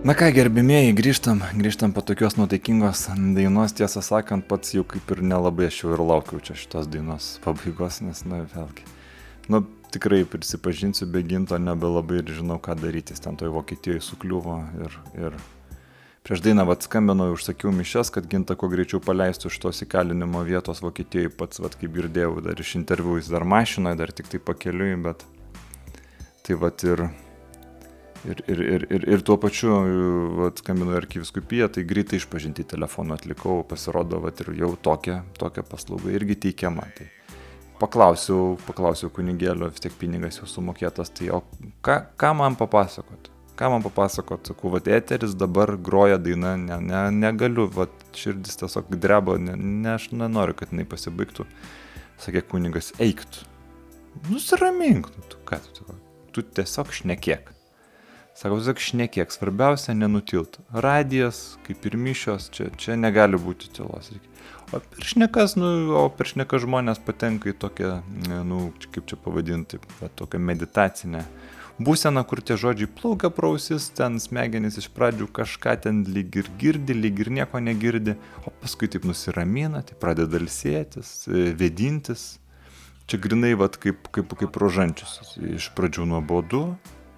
Na 0.00 0.14
ką, 0.16 0.30
gerbimieji, 0.32 0.94
grįžtam, 0.96 1.42
grįžtam 1.60 1.92
po 1.92 2.00
tokios 2.00 2.38
nuotaikingos 2.38 3.02
dainos, 3.36 3.74
tiesą 3.76 4.00
sakant, 4.00 4.46
pats 4.48 4.72
jau 4.72 4.80
kaip 4.88 5.12
ir 5.12 5.20
nelabai 5.20 5.66
aš 5.68 5.82
jau 5.82 5.90
ir 5.92 6.00
laukiau 6.00 6.40
čia 6.40 6.56
šitos 6.56 6.88
dainos 6.88 7.26
pabaigos, 7.44 7.98
nes, 8.00 8.22
na, 8.24 8.38
vėlgi, 8.48 8.86
nu, 9.52 9.60
tikrai 9.92 10.22
prisipažinsiu, 10.24 11.04
be 11.04 11.20
ginto 11.20 11.60
nebelabai 11.60 12.22
ir 12.22 12.32
žinau, 12.38 12.56
ką 12.56 12.78
daryti, 12.80 13.18
ten 13.20 13.36
toj 13.36 13.52
Vokietijoje 13.58 14.00
sukliuvo 14.08 14.58
ir, 14.80 14.98
ir 15.20 15.40
Prieš 16.24 16.42
dainą 16.44 16.64
vat 16.68 16.84
skambinau, 16.84 17.30
užsakiau 17.36 17.70
mišes, 17.72 18.08
kad 18.12 18.26
ginta 18.28 18.56
kuo 18.56 18.68
greičiau 18.72 19.04
paleistų 19.04 19.52
iš 19.52 19.60
tos 19.60 19.84
įkalinimo 19.84 20.40
vietos 20.48 20.80
Vokietijoje 20.84 21.36
pats, 21.36 21.60
vat 21.60 21.76
kaip 21.80 21.92
girdėjau, 21.96 22.38
dar 22.44 22.60
iš 22.60 22.74
interviu 22.80 23.20
jis 23.20 23.28
dar 23.32 23.44
mašinoje, 23.48 24.00
dar 24.00 24.12
tik 24.16 24.32
tai 24.32 24.40
pakeliui, 24.48 24.94
bet 25.04 25.24
tai 26.44 26.56
vat 26.60 26.84
ir, 26.88 27.08
ir, 27.08 27.29
ir, 28.28 28.42
ir, 28.48 28.86
ir, 28.90 29.06
ir 29.16 29.24
tuo 29.26 29.36
pačiu, 29.40 29.72
vat 30.40 30.60
skambinau 30.62 30.98
arkiviskupiją, 30.98 31.70
tai 31.72 31.86
greitai 31.88 32.20
išpažinti 32.20 32.66
telefoną 32.74 33.16
atlikau, 33.16 33.62
pasirodo, 33.68 34.20
vat 34.24 34.42
ir 34.44 34.52
jau 34.60 34.74
tokia, 34.76 35.22
tokia 35.38 35.64
paslauga 35.66 36.12
irgi 36.14 36.38
teikiama. 36.46 36.86
Tai 36.98 37.08
paklausiau, 37.80 38.54
paklausiau 38.66 39.12
kunigėlio, 39.14 39.70
vis 39.72 39.84
tiek 39.84 39.94
pinigas 39.98 40.40
jau 40.40 40.48
sumokėtas, 40.50 41.12
tai 41.16 41.32
o 41.34 41.42
ką, 41.86 42.00
ką 42.20 42.34
man 42.36 42.58
papasakot? 42.60 43.30
ką 43.60 43.68
man 43.68 43.82
papasakot, 43.84 44.46
sakau, 44.48 44.70
va, 44.72 44.80
eteris 44.88 45.34
dabar 45.36 45.74
groja 45.76 46.16
daina, 46.16 46.54
ne, 46.56 46.78
ne, 46.80 47.00
negaliu, 47.12 47.66
va, 47.68 47.84
širdis 48.16 48.56
tiesiog 48.56 48.88
dreba, 48.96 49.36
ne, 49.36 49.52
ne, 49.52 49.90
aš 49.98 50.06
nenoriu, 50.16 50.56
kad 50.56 50.72
jinai 50.72 50.86
pasibaigtų. 50.88 51.44
Sakė 52.24 52.40
kunigas, 52.48 52.88
eik 53.04 53.20
tu. 53.28 53.44
Nusiramink, 54.30 55.12
nu, 55.12 55.26
tu 55.28 55.40
ką 55.48 55.60
tu, 55.76 55.84
tu 56.32 56.44
tiesiog 56.56 56.88
šnekėk. 57.02 57.52
Sakau, 58.40 58.56
tiesiog 58.56 58.80
šnekėk, 58.80 59.34
svarbiausia 59.34 59.92
nenutilti. 59.92 60.62
Radijas, 60.72 61.58
kaip 61.66 61.84
ir 61.84 61.98
mišios, 62.00 62.48
čia, 62.54 62.70
čia 62.80 62.96
negali 62.96 63.36
būti 63.36 63.68
tylos. 63.76 64.08
O 64.72 64.80
per 64.80 65.04
šnekas, 65.04 65.58
nu, 65.60 65.68
o 66.00 66.06
per 66.14 66.30
šnekas 66.30 66.64
žmonės 66.64 67.02
patenka 67.04 67.50
į 67.52 67.58
tokią, 67.60 67.90
nu, 68.48 68.70
kaip 68.94 69.10
čia 69.10 69.18
pavadinti, 69.20 69.82
tokią 70.16 70.40
meditacinę 70.40 71.26
būsena, 71.80 72.22
kur 72.28 72.42
tie 72.44 72.56
žodžiai 72.60 72.88
plaukia 72.92 73.30
prausis, 73.32 73.88
ten 73.96 74.18
smegenys 74.20 74.78
iš 74.80 74.90
pradžių 74.96 75.28
kažką 75.36 75.76
ten 75.86 76.02
lyg 76.08 76.36
ir 76.42 76.50
girdi, 76.60 76.96
lyg 76.96 77.22
ir 77.24 77.32
nieko 77.40 77.60
negirdi, 77.62 78.16
o 78.44 78.52
paskui 78.62 78.90
taip 78.92 79.06
nusiramina, 79.08 79.82
tai 79.86 79.96
pradeda 80.00 80.40
ilsėtis, 80.40 81.12
e, 81.28 81.50
vedintis. 81.56 82.38
Čia 83.10 83.18
grinai, 83.18 83.52
vat, 83.58 83.76
kaip, 83.80 84.06
kaip, 84.14 84.32
kaip 84.38 84.56
rožančius. 84.62 85.34
Iš 85.56 85.72
pradžių 85.74 86.06
nuobodu, 86.12 86.62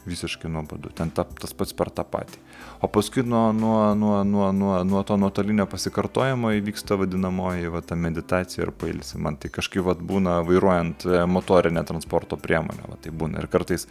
visiškai 0.06 0.50
nuobodu, 0.50 0.90
ten 0.96 1.12
ta, 1.14 1.24
tas 1.24 1.54
pats 1.54 1.74
per 1.76 1.90
tą 1.94 2.04
patį. 2.08 2.40
O 2.82 2.88
paskui 2.90 3.22
nuo, 3.26 3.44
nuo, 3.54 3.92
nuo, 3.98 4.22
nuo, 4.26 4.48
nuo, 4.56 4.72
nuo 4.88 5.02
to 5.06 5.18
nuotolinio 5.20 5.68
pasikartojimo 5.70 6.50
įvyksta 6.58 6.98
vadinamoji 6.98 7.70
va, 7.70 7.84
ta 7.86 7.98
meditacija 7.98 8.66
ir 8.66 8.74
pailsi. 8.74 9.20
Man 9.22 9.38
tai 9.38 9.52
kažkaip 9.54 9.86
va, 9.86 9.94
būna 9.94 10.40
vairuojant 10.48 11.06
e, 11.06 11.22
motorinę 11.30 11.84
transporto 11.86 12.40
priemonę, 12.40 12.88
va, 12.90 12.98
tai 13.02 13.14
būna. 13.14 13.44
Ir 13.44 13.50
kartais 13.52 13.86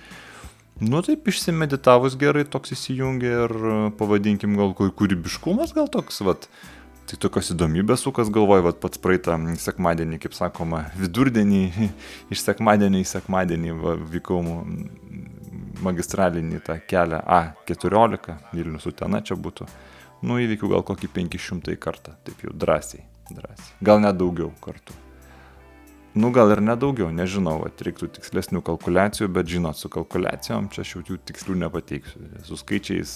Nu 0.82 0.98
taip 1.06 1.28
išsimeditavus 1.30 2.16
gerai 2.18 2.42
toks 2.50 2.72
įsijungia 2.74 3.44
ir 3.44 3.52
pavadinkim 4.00 4.56
gal 4.58 4.72
kūrybiškumas 4.74 5.76
gal 5.78 5.92
toks, 5.94 6.24
vat. 6.26 6.48
Tai 7.06 7.18
tokios 7.22 7.52
įdomybės 7.54 8.02
sukas 8.06 8.32
galvoj, 8.34 8.64
vat 8.66 8.80
pats 8.82 9.02
praeitą 9.02 9.36
sekmadienį, 9.62 10.18
kaip 10.24 10.34
sakoma, 10.34 10.86
vidurdienį 10.98 11.62
iš 12.34 12.42
sekmadienį 12.48 13.04
į 13.04 13.10
sekmadienį 13.12 13.76
va, 13.78 13.94
vykau 14.14 14.40
magistralinį 15.86 16.62
tą 16.66 16.80
kelią 16.88 17.22
A14, 17.40 18.36
Vilnius 18.56 18.90
Utena 18.92 19.22
čia 19.26 19.38
būtų. 19.40 19.70
Nu 20.28 20.38
įvykiau 20.42 20.70
gal 20.76 20.84
kokį 20.86 21.10
500 21.16 21.78
kartą, 21.82 22.18
taip 22.26 22.44
jau 22.46 22.54
drąsiai, 22.54 23.06
drąsiai. 23.32 23.72
Gal 23.82 24.04
net 24.04 24.20
daugiau 24.22 24.52
kartų. 24.62 24.98
Nu, 26.14 26.28
gal 26.36 26.50
ir 26.52 26.60
nedaugiau, 26.60 27.08
nežinau, 27.16 27.62
at, 27.64 27.80
reiktų 27.88 28.10
tikslesnių 28.18 28.60
kalkulacijų, 28.68 29.30
bet 29.32 29.48
žinot, 29.48 29.78
su 29.80 29.88
kalkulacijom 29.92 30.68
čia 30.74 30.82
aš 30.84 30.90
jau 30.98 31.04
jų 31.08 31.16
tikslių 31.30 31.56
nepateiksiu. 31.62 32.26
Su 32.44 32.58
skaičiais, 32.60 33.14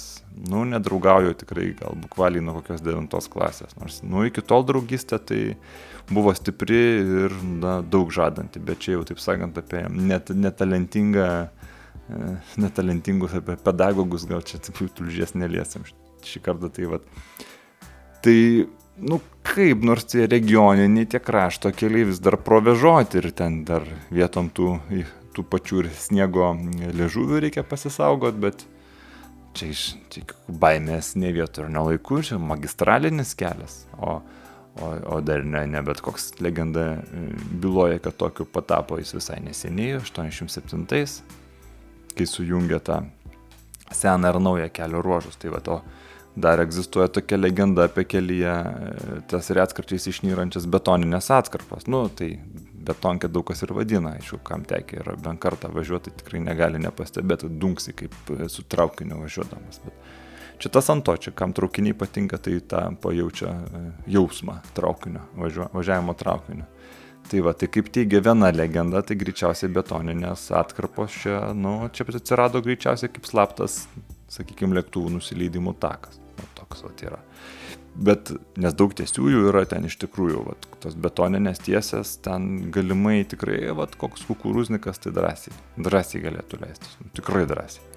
nu, 0.48 0.62
nedraugauju 0.70 1.34
tikrai, 1.42 1.74
gal 1.76 1.98
bukvaliai 2.00 2.44
nuo 2.46 2.56
kokios 2.62 2.80
devintos 2.86 3.28
klasės. 3.34 3.76
Nors, 3.82 4.00
nu, 4.00 4.24
iki 4.30 4.40
tol 4.40 4.64
draugystė 4.64 5.20
tai 5.20 5.42
buvo 6.08 6.32
stipri 6.40 6.80
ir 7.26 7.36
na, 7.44 7.82
daug 7.84 8.16
žadanti, 8.16 8.64
bet 8.64 8.80
čia 8.88 8.96
jau, 8.96 9.04
taip 9.12 9.20
sakant, 9.20 9.60
apie 9.60 9.84
net, 9.92 10.32
netalentingą, 10.32 11.30
netalentingus, 12.62 13.36
apie 13.40 13.58
pedagogus, 13.66 14.28
gal 14.30 14.44
čia 14.46 14.60
taip 14.62 14.82
jau 14.84 14.90
tulžies 15.02 15.34
neliesim 15.38 15.86
šį 16.26 16.42
kartą. 16.46 16.70
Tai, 16.74 16.90
vat, 16.96 17.08
tai 18.26 18.38
nu 18.98 19.20
kaip, 19.46 19.84
nors 19.86 20.08
tie 20.12 20.28
regioniniai, 20.30 21.08
tie 21.10 21.20
krašto 21.24 21.72
keliai 21.76 22.08
vis 22.10 22.22
dar 22.24 22.38
provežoti 22.42 23.20
ir 23.22 23.32
ten 23.36 23.64
dar 23.68 23.86
vietom 24.14 24.50
tų, 24.54 24.78
tų 25.36 25.46
pačių 25.52 25.84
ir 25.84 25.92
sniego 26.00 26.54
liežuvių 26.96 27.44
reikia 27.46 27.66
pasisaugot, 27.68 28.40
bet 28.40 28.66
čia 29.56 29.70
iš 29.72 29.84
čia 30.12 30.24
baimės 30.48 31.14
ne 31.20 31.32
vietų 31.36 31.66
ir 31.66 31.72
nelaiku, 31.76 32.22
čia 32.26 32.40
magistralinis 32.42 33.36
kelias, 33.40 33.84
o, 34.00 34.20
o, 34.80 34.92
o 35.16 35.22
dar 35.24 35.46
ne, 35.48 35.66
ne 35.72 35.82
bet 35.86 36.02
koks 36.04 36.34
legenda 36.44 36.88
e, 37.00 37.26
byloja, 37.64 38.02
kad 38.04 38.18
tokiu 38.20 38.48
patapo 38.48 39.00
jis 39.00 39.16
visai 39.16 39.40
neseniai, 39.44 40.00
87-ais, 40.02 41.20
kai 42.18 42.28
sujungė 42.30 42.80
tą 42.86 43.04
seną 43.92 44.34
ir 44.34 44.42
naują 44.42 44.70
kelio 44.74 45.02
ruožus. 45.06 45.38
Tai 45.42 45.54
va 45.54 45.62
to 45.64 45.80
dar 46.36 46.60
egzistuoja 46.60 47.08
tokia 47.08 47.38
legenda 47.38 47.86
apie 47.88 48.04
kelyje 48.04 48.52
e, 48.52 49.20
tas 49.32 49.50
retkarčiais 49.56 50.08
išnyrančias 50.12 50.68
betoninės 50.68 51.32
atkarpas. 51.32 51.88
Nu, 51.88 52.06
tai 52.10 52.36
betonkė 52.86 53.30
daug 53.32 53.48
kas 53.48 53.64
ir 53.66 53.74
vadina, 53.76 54.16
aišku, 54.20 54.42
kam 54.46 54.66
tekia 54.68 55.02
yra 55.04 55.16
bent 55.18 55.42
kartą 55.42 55.72
važiuoti, 55.74 56.14
tikrai 56.20 56.44
negali 56.44 56.82
nepastebėti, 56.84 57.50
dunksi 57.62 57.96
kaip 57.98 58.36
e, 58.36 58.50
su 58.52 58.68
traukiniu 58.70 59.22
važiuodamas. 59.24 59.82
Bet 59.86 60.62
čia 60.62 60.72
tas 60.76 60.92
ant 60.92 61.06
to, 61.08 61.16
čia 61.18 61.34
kam 61.36 61.56
traukiniai 61.56 61.98
patinka, 61.98 62.40
tai 62.42 62.60
tą 62.60 62.84
pajaučia 63.02 63.52
e, 63.56 63.84
jausmą 64.18 64.60
traukinio, 64.76 65.24
važiuo, 65.40 65.72
važiavimo 65.74 66.18
traukinio. 66.20 66.68
Tai 67.26 67.42
va, 67.42 67.56
tai 67.58 67.70
kaip 67.74 67.88
teigia 67.94 68.22
viena 68.22 68.52
legenda, 68.54 69.02
tai 69.02 69.18
greičiausiai 69.18 69.72
betoninės 69.74 70.52
atkarpos 70.54 71.16
čia, 71.24 71.40
nu, 71.58 71.80
čia 71.96 72.06
atsirado 72.06 72.62
greičiausiai 72.62 73.10
kaip 73.16 73.26
slaptas, 73.26 73.80
sakykime, 74.30 74.78
lėktuvų 74.78 75.16
nusileidimų 75.16 75.74
takas 75.82 76.20
toks 76.56 76.84
vat, 76.86 77.04
yra. 77.06 77.20
Bet 77.96 78.34
nes 78.60 78.76
daug 78.76 78.92
tiesiųjų 78.98 79.46
yra 79.50 79.64
ten 79.72 79.88
iš 79.88 79.96
tikrųjų, 80.02 80.42
vat, 80.50 80.68
tos 80.84 80.98
betoninės 81.00 81.62
tiesės, 81.64 82.18
ten 82.26 82.70
galimai 82.76 83.22
tikrai, 83.32 83.62
vat, 83.78 83.96
koks 84.00 84.26
kukurūznikas 84.28 85.00
tai 85.04 85.14
drąsiai, 85.16 85.56
drąsiai 85.80 86.24
galėtų 86.26 86.60
leistis, 86.62 86.98
nu, 87.00 87.08
tikrai 87.16 87.46
drąsiai. 87.48 87.94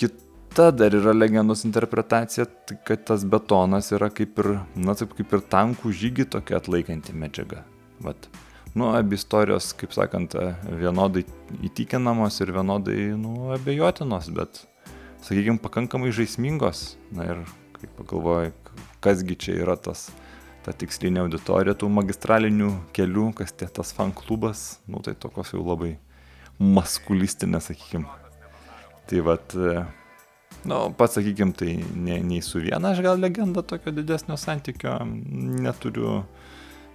Kit, 0.00 0.16
kita 0.54 0.70
dar 0.72 0.96
yra 0.96 1.12
legendos 1.12 1.66
interpretacija, 1.68 2.46
tai 2.68 2.78
kad 2.86 3.04
tas 3.10 3.28
betonas 3.28 3.92
yra 3.92 4.08
kaip 4.14 4.40
ir, 4.40 4.50
na 4.76 4.96
taip 4.96 5.12
kaip 5.18 5.36
ir 5.36 5.44
tankų 5.52 5.92
žygį 6.00 6.28
tokia 6.38 6.60
atlaikanti 6.62 7.12
medžiaga. 7.12 7.64
Vat. 8.02 8.28
Nu, 8.74 8.88
abi 8.90 9.14
istorijos, 9.14 9.70
kaip 9.78 9.92
sakant, 9.94 10.34
vienodai 10.66 11.22
įtikinamos 11.62 12.40
ir 12.42 12.50
vienodai, 12.56 13.12
nu, 13.14 13.52
abejotinos, 13.54 14.32
bet, 14.34 14.64
sakykime, 15.22 15.60
pakankamai 15.62 16.10
žaismingos. 16.14 16.96
Na 17.14 17.28
ir, 17.30 17.44
kaip 17.78 17.92
pagalvoju, 18.00 18.50
kasgi 19.04 19.38
čia 19.38 19.58
yra 19.62 19.76
tas, 19.78 20.08
ta 20.66 20.74
tikslinė 20.74 21.22
auditorija 21.22 21.76
tų 21.78 21.92
magistralinių 22.00 22.72
kelių, 22.96 23.28
kas 23.38 23.54
tie 23.54 23.70
tas 23.70 23.94
fan 23.94 24.10
klubas, 24.16 24.80
nu, 24.90 24.98
tai 25.06 25.14
tokios 25.14 25.54
jau 25.54 25.62
labai 25.62 25.94
maskulistinės, 26.58 27.70
sakykime. 27.70 28.10
Tai 29.06 29.22
vad, 29.28 29.54
Nu, 30.64 30.94
pats 30.96 31.18
sakykim, 31.18 31.52
tai 31.52 31.74
ne, 31.92 32.18
nei 32.24 32.40
su 32.40 32.62
viena 32.64 32.94
aš 32.94 33.02
gal 33.04 33.18
legenda 33.20 33.60
tokio 33.60 33.92
didesnio 33.92 34.36
santykio 34.40 34.94
neturiu, 35.04 36.22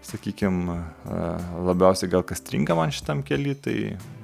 sakykim, 0.06 0.70
labiausiai 1.66 2.12
gal 2.12 2.24
kas 2.28 2.42
stringa 2.44 2.76
man 2.78 2.94
šitam 2.96 3.24
keliui, 3.26 3.56
tai 3.60 3.76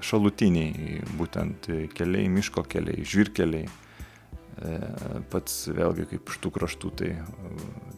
šalutiniai, 0.05 1.01
būtent 1.19 1.69
keliai, 1.95 2.29
miško 2.31 2.65
keliai, 2.69 3.05
žvirkeliai. 3.05 3.67
E, 4.55 4.75
pats 5.33 5.65
vėlgi 5.67 6.05
kaip 6.13 6.29
iš 6.31 6.37
tų 6.43 6.51
kraštų, 6.55 6.91
tai, 7.01 7.09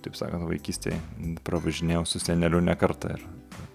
taip 0.05 0.17
sakant, 0.17 0.47
vaikystėje 0.49 0.97
pravažinėjau 1.45 2.07
su 2.09 2.21
seneliu 2.23 2.63
ne 2.65 2.73
kartą 2.79 3.13
ir 3.13 3.27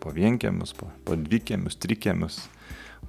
po 0.03 0.11
vienkiemius, 0.15 0.75
po, 0.75 0.91
po 1.07 1.15
dvikėmius, 1.15 1.79
trikėmius 1.79 2.41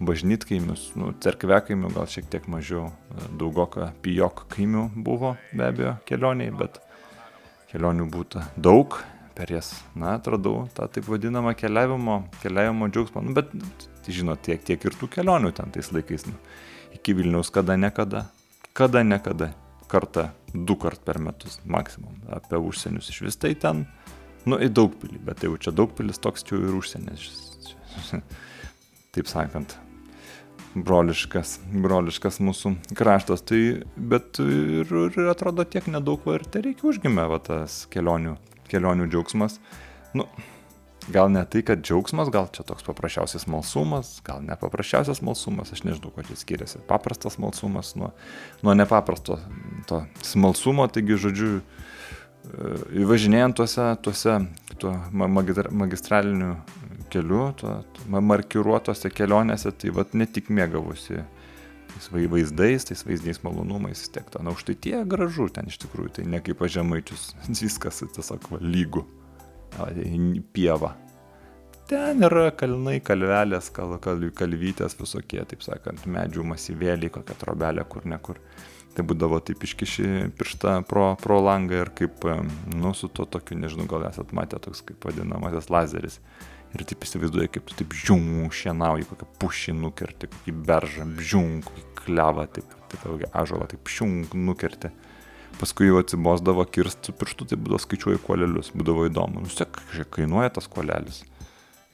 bažnytkaimius, 0.04 0.92
nu, 0.98 1.12
cerkvekaimių 1.22 1.90
gal 1.94 2.10
šiek 2.10 2.30
tiek 2.30 2.46
mažiau, 2.50 2.92
daugoka 3.40 3.92
pijok 4.06 4.46
kaimių 4.54 4.88
buvo 5.06 5.36
be 5.54 5.68
abejo 5.70 5.96
kelioniai, 6.10 6.54
bet 6.58 6.80
kelionių 7.72 8.08
būtų 8.14 8.46
daug, 8.62 9.00
per 9.38 9.52
jas, 9.52 9.74
na, 9.98 10.16
atradau 10.18 10.68
tą 10.76 10.88
taip 10.94 11.10
vadinamą 11.10 11.56
keliavimo, 11.58 12.22
keliavimo 12.44 12.90
džiaugsmą, 12.92 13.26
nu, 13.26 13.34
bet, 13.38 13.52
tai 14.06 14.16
žinot, 14.20 14.44
tiek, 14.46 14.62
tiek 14.66 14.86
ir 14.86 14.96
tų 15.00 15.10
kelionių 15.18 15.54
ten 15.58 15.74
tais 15.74 15.90
laikais, 15.96 16.28
nu, 16.30 16.38
iki 16.94 17.16
Vilniaus 17.18 17.52
kada 17.54 17.78
nekada, 17.80 18.28
kada 18.78 19.04
nekada, 19.06 19.54
kartą, 19.94 20.30
du 20.54 20.76
kart 20.80 21.02
per 21.06 21.20
metus 21.22 21.60
maksimum, 21.66 22.16
apie 22.34 22.58
užsienius. 22.58 23.12
Iš 23.14 23.22
vis 23.28 23.40
tai 23.42 23.54
ten, 23.60 23.86
nu, 24.50 24.58
į 24.58 24.72
daugpilį, 24.74 25.22
bet 25.28 25.42
tai 25.42 25.52
jau 25.52 25.60
čia 25.68 25.74
daugpilis 25.76 26.22
toks 26.24 26.46
čia 26.48 26.60
ir 26.60 26.78
užsienis, 26.78 27.28
taip 29.14 29.30
sakant, 29.30 29.76
broliškas, 30.74 31.60
broliškas 31.86 32.42
mūsų 32.44 32.74
kraštas. 32.98 33.46
Tai, 33.50 33.62
bet 33.98 34.42
ir, 34.42 34.90
ir 34.90 35.30
atrodo 35.34 35.66
tiek 35.66 35.90
nedaug 35.92 36.26
va 36.26 36.40
ir 36.40 36.48
tai 36.50 36.66
reikia 36.70 36.90
užgimę 36.90 37.28
va 37.30 37.40
tas 37.44 37.84
kelionių, 37.94 38.38
kelionių 38.74 39.08
džiaugsmas. 39.12 39.60
Nu, 40.18 40.28
gal 41.12 41.32
ne 41.32 41.44
tai, 41.46 41.64
kad 41.66 41.82
džiaugsmas, 41.84 42.32
gal 42.34 42.48
čia 42.54 42.66
toks 42.68 42.86
paprasčiausias 42.88 43.48
malsumas, 43.52 44.16
gal 44.26 44.44
ne 44.46 44.56
paprasčiausias 44.60 45.22
malsumas, 45.26 45.74
aš 45.74 45.84
nežinau, 45.88 46.12
kuo 46.14 46.26
čia 46.28 46.38
skiriasi. 46.40 46.84
Paprastas 46.88 47.40
malsumas 47.42 47.94
nuo, 48.00 48.14
nuo 48.64 48.76
nepaprasto 48.78 49.40
to 49.90 50.04
smalsumo, 50.24 50.88
taigi, 50.94 51.18
žodžiu, 51.26 51.52
e, 51.60 52.74
įvažinėjant 53.04 53.60
tuose, 53.60 53.88
tuose 54.06 54.40
tuo 54.82 54.96
magistraliniu 55.12 56.56
keliu, 57.14 57.46
tuo, 57.60 57.78
markiruotose 58.10 59.12
kelionėse, 59.14 59.74
tai 59.78 59.94
vad 59.96 60.16
ne 60.18 60.28
tik 60.30 60.50
mėgavusi 60.54 61.24
tais 61.94 62.10
vaizdais, 62.12 62.86
tais 62.90 63.06
vaizdiniais 63.06 63.40
malonumais, 63.46 64.08
tiek 64.14 64.28
ten 64.34 64.50
aukštai 64.52 64.76
tie 64.76 65.00
gražu, 65.10 65.48
ten 65.54 65.70
iš 65.72 65.80
tikrųjų, 65.86 66.16
tai 66.18 66.26
ne 66.30 66.42
kaip 66.44 66.60
pažemaičius, 66.62 67.34
viskas 67.64 68.04
tiesiog 68.04 68.50
va, 68.52 68.60
lygų, 68.62 69.06
pieva. 70.56 70.94
Ten 71.90 72.24
yra 72.24 72.48
kalnai, 72.56 73.00
kalvelės, 73.04 73.68
kal, 73.76 73.98
kal, 74.04 74.22
kalvytės 74.36 74.96
visokie, 75.00 75.42
taip 75.50 75.66
sakant, 75.66 76.06
medžių 76.08 76.46
masyvėliai, 76.54 77.12
kokia 77.12 77.36
trobelė, 77.42 77.84
kur 77.90 78.08
nekur. 78.08 78.40
Tai 78.94 79.04
būdavo 79.10 79.40
taip 79.42 79.64
iškiši 79.66 80.30
pirštą 80.38 80.78
pro, 80.86 81.16
pro 81.20 81.40
langą 81.42 81.80
ir 81.82 81.90
kaip, 81.98 82.24
nu, 82.78 82.94
su 82.96 83.10
to 83.10 83.26
tokiu, 83.26 83.58
nežinau, 83.60 83.88
gal 83.90 84.06
esat 84.08 84.32
matę 84.38 84.60
toks 84.62 84.84
kaip 84.86 85.08
vadinamasis 85.10 85.72
lazeris 85.74 86.20
ir 86.74 86.86
taip 86.90 87.06
įsivaizduoji, 87.06 87.52
kaip 87.54 87.70
tu 87.70 87.78
taip 87.80 87.96
žiūm, 87.98 88.50
šienauji, 88.54 89.08
kokią 89.12 89.28
pušį 89.42 89.76
nukerti, 89.78 90.30
kokį 90.32 90.54
beržą, 90.68 91.08
žiūm, 91.32 91.58
kokį 91.68 91.84
klevą, 92.04 92.48
taip, 92.56 92.72
taip, 92.92 93.04
kokį 93.04 93.30
ažalą, 93.44 93.68
taip 93.72 93.92
šiūm 93.94 94.24
nukerti. 94.46 94.94
Paskui 95.60 95.86
jau 95.86 96.00
atsibosdavo 96.02 96.66
kirstų 96.66 97.14
pirštų, 97.20 97.52
tai 97.52 97.60
būdavo 97.62 97.82
skaičiuoju 97.84 98.24
kuolelius, 98.24 98.72
būdavo 98.74 99.06
įdomu. 99.06 99.44
Vis 99.46 99.60
tiek, 99.60 99.78
kainuoja 100.14 100.56
tas 100.56 100.66
kuolelis. 100.72 101.22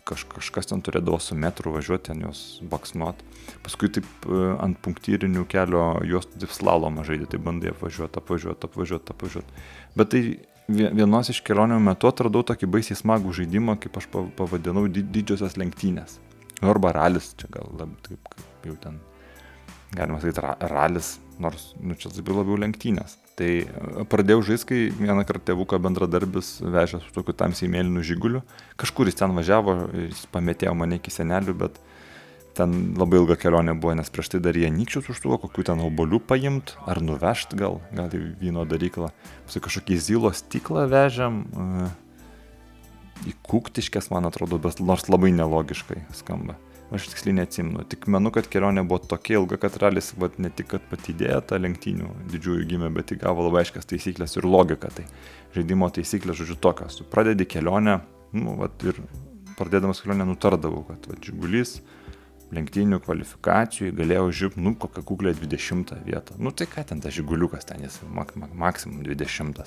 Kaž, 0.08 0.24
kažkas 0.32 0.72
ten 0.72 0.80
turėdavo 0.82 1.20
su 1.22 1.36
metru 1.38 1.74
važiuoti, 1.76 2.08
ten 2.08 2.24
juos 2.24 2.40
baksnuot. 2.72 3.20
Paskui 3.66 3.92
taip 3.94 4.08
e, 4.26 4.40
ant 4.64 4.80
punktyrinių 4.82 5.44
kelio 5.52 5.84
juos 6.08 6.26
taip 6.32 6.56
slalomą 6.56 7.04
žaidė, 7.06 7.28
tai 7.30 7.42
bandai 7.46 7.74
apvažiuoti, 7.76 8.24
apvažiuoti, 8.24 8.70
apvažiuoti, 8.72 9.14
apvažiuoti. 9.14 9.68
Bet 10.00 10.10
tai 10.16 10.24
vienos 10.70 11.32
iš 11.34 11.42
kelionių 11.46 11.80
metu 11.84 12.10
atradau 12.10 12.44
tokį 12.46 12.70
baisiai 12.70 12.98
smagų 13.00 13.34
žaidimą, 13.42 13.78
kaip 13.82 13.98
aš 14.00 14.10
pavadinau 14.38 14.86
didžiosios 14.90 15.58
lenktynės. 15.60 16.20
Arba 16.62 16.92
ralis, 16.96 17.32
čia 17.40 17.48
gal 17.54 17.72
lab, 17.80 17.96
taip 18.06 18.20
kaip 18.36 18.68
jau 18.68 18.76
ten, 18.84 19.00
galima 19.96 20.20
sakyti, 20.20 20.44
ra, 20.44 20.56
ralis, 20.74 21.18
nors, 21.40 21.72
nu, 21.80 21.96
čia 22.00 22.12
labiau 22.12 22.42
labiau 22.42 22.60
lenktynės. 22.66 23.16
Tai 23.40 23.50
e, 23.64 24.06
pradėjau 24.12 24.44
žaisti, 24.50 24.68
kai 24.68 24.80
vieną 25.00 25.24
kartą 25.28 25.54
tėvuko 25.54 25.80
bendradarbis 25.80 26.58
vežė 26.60 27.00
su 27.06 27.14
tokiu 27.16 27.36
tamsiai 27.40 27.72
mėlynu 27.72 28.04
žiguliu. 28.04 28.44
Kažkur 28.80 29.08
jis 29.08 29.20
ten 29.22 29.36
važiavo, 29.38 29.78
jis 30.10 30.26
pametėjo 30.34 30.76
mane 30.76 31.00
iki 31.00 31.14
senelių, 31.16 31.56
bet 31.64 31.80
ten 32.60 32.76
labai 33.00 33.22
ilga 33.22 33.40
kelionė 33.40 33.74
buvo, 33.80 33.96
nes 33.98 34.12
prieš 34.12 34.34
tai 34.36 34.44
dar 34.44 34.58
jie 34.60 34.70
nykščius 34.76 35.10
užtuvo, 35.16 35.40
kokių 35.46 35.66
ten 35.72 35.82
obolių 35.86 36.20
paimt, 36.30 36.76
ar 36.90 37.02
nuvežt 37.04 37.56
gal, 37.60 37.80
gal 37.96 38.12
į 38.14 38.22
vyno 38.42 38.68
daryklą. 38.70 39.10
Paskui 39.48 39.64
kažkokį 39.66 40.00
zylo 40.04 40.34
stiklą 40.36 40.86
vežėm, 40.92 41.42
uh, 41.50 41.90
į 43.28 43.36
kuktiškės, 43.44 44.10
man 44.14 44.30
atrodo, 44.30 44.60
bet 44.62 44.80
nors 44.84 45.08
labai 45.12 45.32
nelogiškai 45.36 46.04
skamba. 46.16 46.58
Aš 46.96 47.12
tiksliai 47.12 47.36
neatsimenu, 47.38 47.84
tik 47.86 48.08
menu, 48.10 48.32
kad 48.34 48.48
kelionė 48.50 48.82
buvo 48.88 48.98
tokia 49.12 49.38
ilga, 49.38 49.60
kad 49.62 49.76
ralis, 49.82 50.10
vat, 50.18 50.40
ne 50.42 50.50
tik, 50.50 50.74
idėja 51.12 51.38
tą 51.46 51.60
lenktynių 51.62 52.10
didžiųjų 52.32 52.66
gimė, 52.72 52.90
bet 52.96 53.14
įgavo 53.14 53.46
labai 53.46 53.62
aiškias 53.62 53.86
taisyklės 53.92 54.34
ir 54.40 54.48
logiką. 54.50 54.90
Tai 54.96 55.06
žaidimo 55.54 55.92
taisyklės, 55.94 56.40
žodžiu, 56.42 56.58
tokios. 56.58 56.98
Tu 56.98 57.06
pradedi 57.12 57.46
kelionę, 57.46 58.00
nu, 58.34 58.56
vat, 58.64 58.82
ir 58.90 58.98
pradėdamas 59.60 60.02
kelionę 60.02 60.26
nutardavau, 60.32 60.82
kad 60.88 61.06
va, 61.12 61.20
džigulys, 61.22 61.78
lenktynių 62.56 63.00
kvalifikacijų 63.06 63.94
galėjau 63.98 64.28
užimti, 64.30 64.64
nu, 64.66 64.74
kokią 64.80 65.04
kuklę 65.06 65.34
20 65.38 65.94
vietą. 66.06 66.38
Nu, 66.42 66.52
tai 66.52 66.70
ką 66.70 66.86
ten 66.92 67.04
tas 67.04 67.14
žiguliukas, 67.16 67.68
ten 67.70 67.84
jis 67.86 68.00
mak 68.10 68.34
maksimum 68.38 69.04
20. 69.06 69.62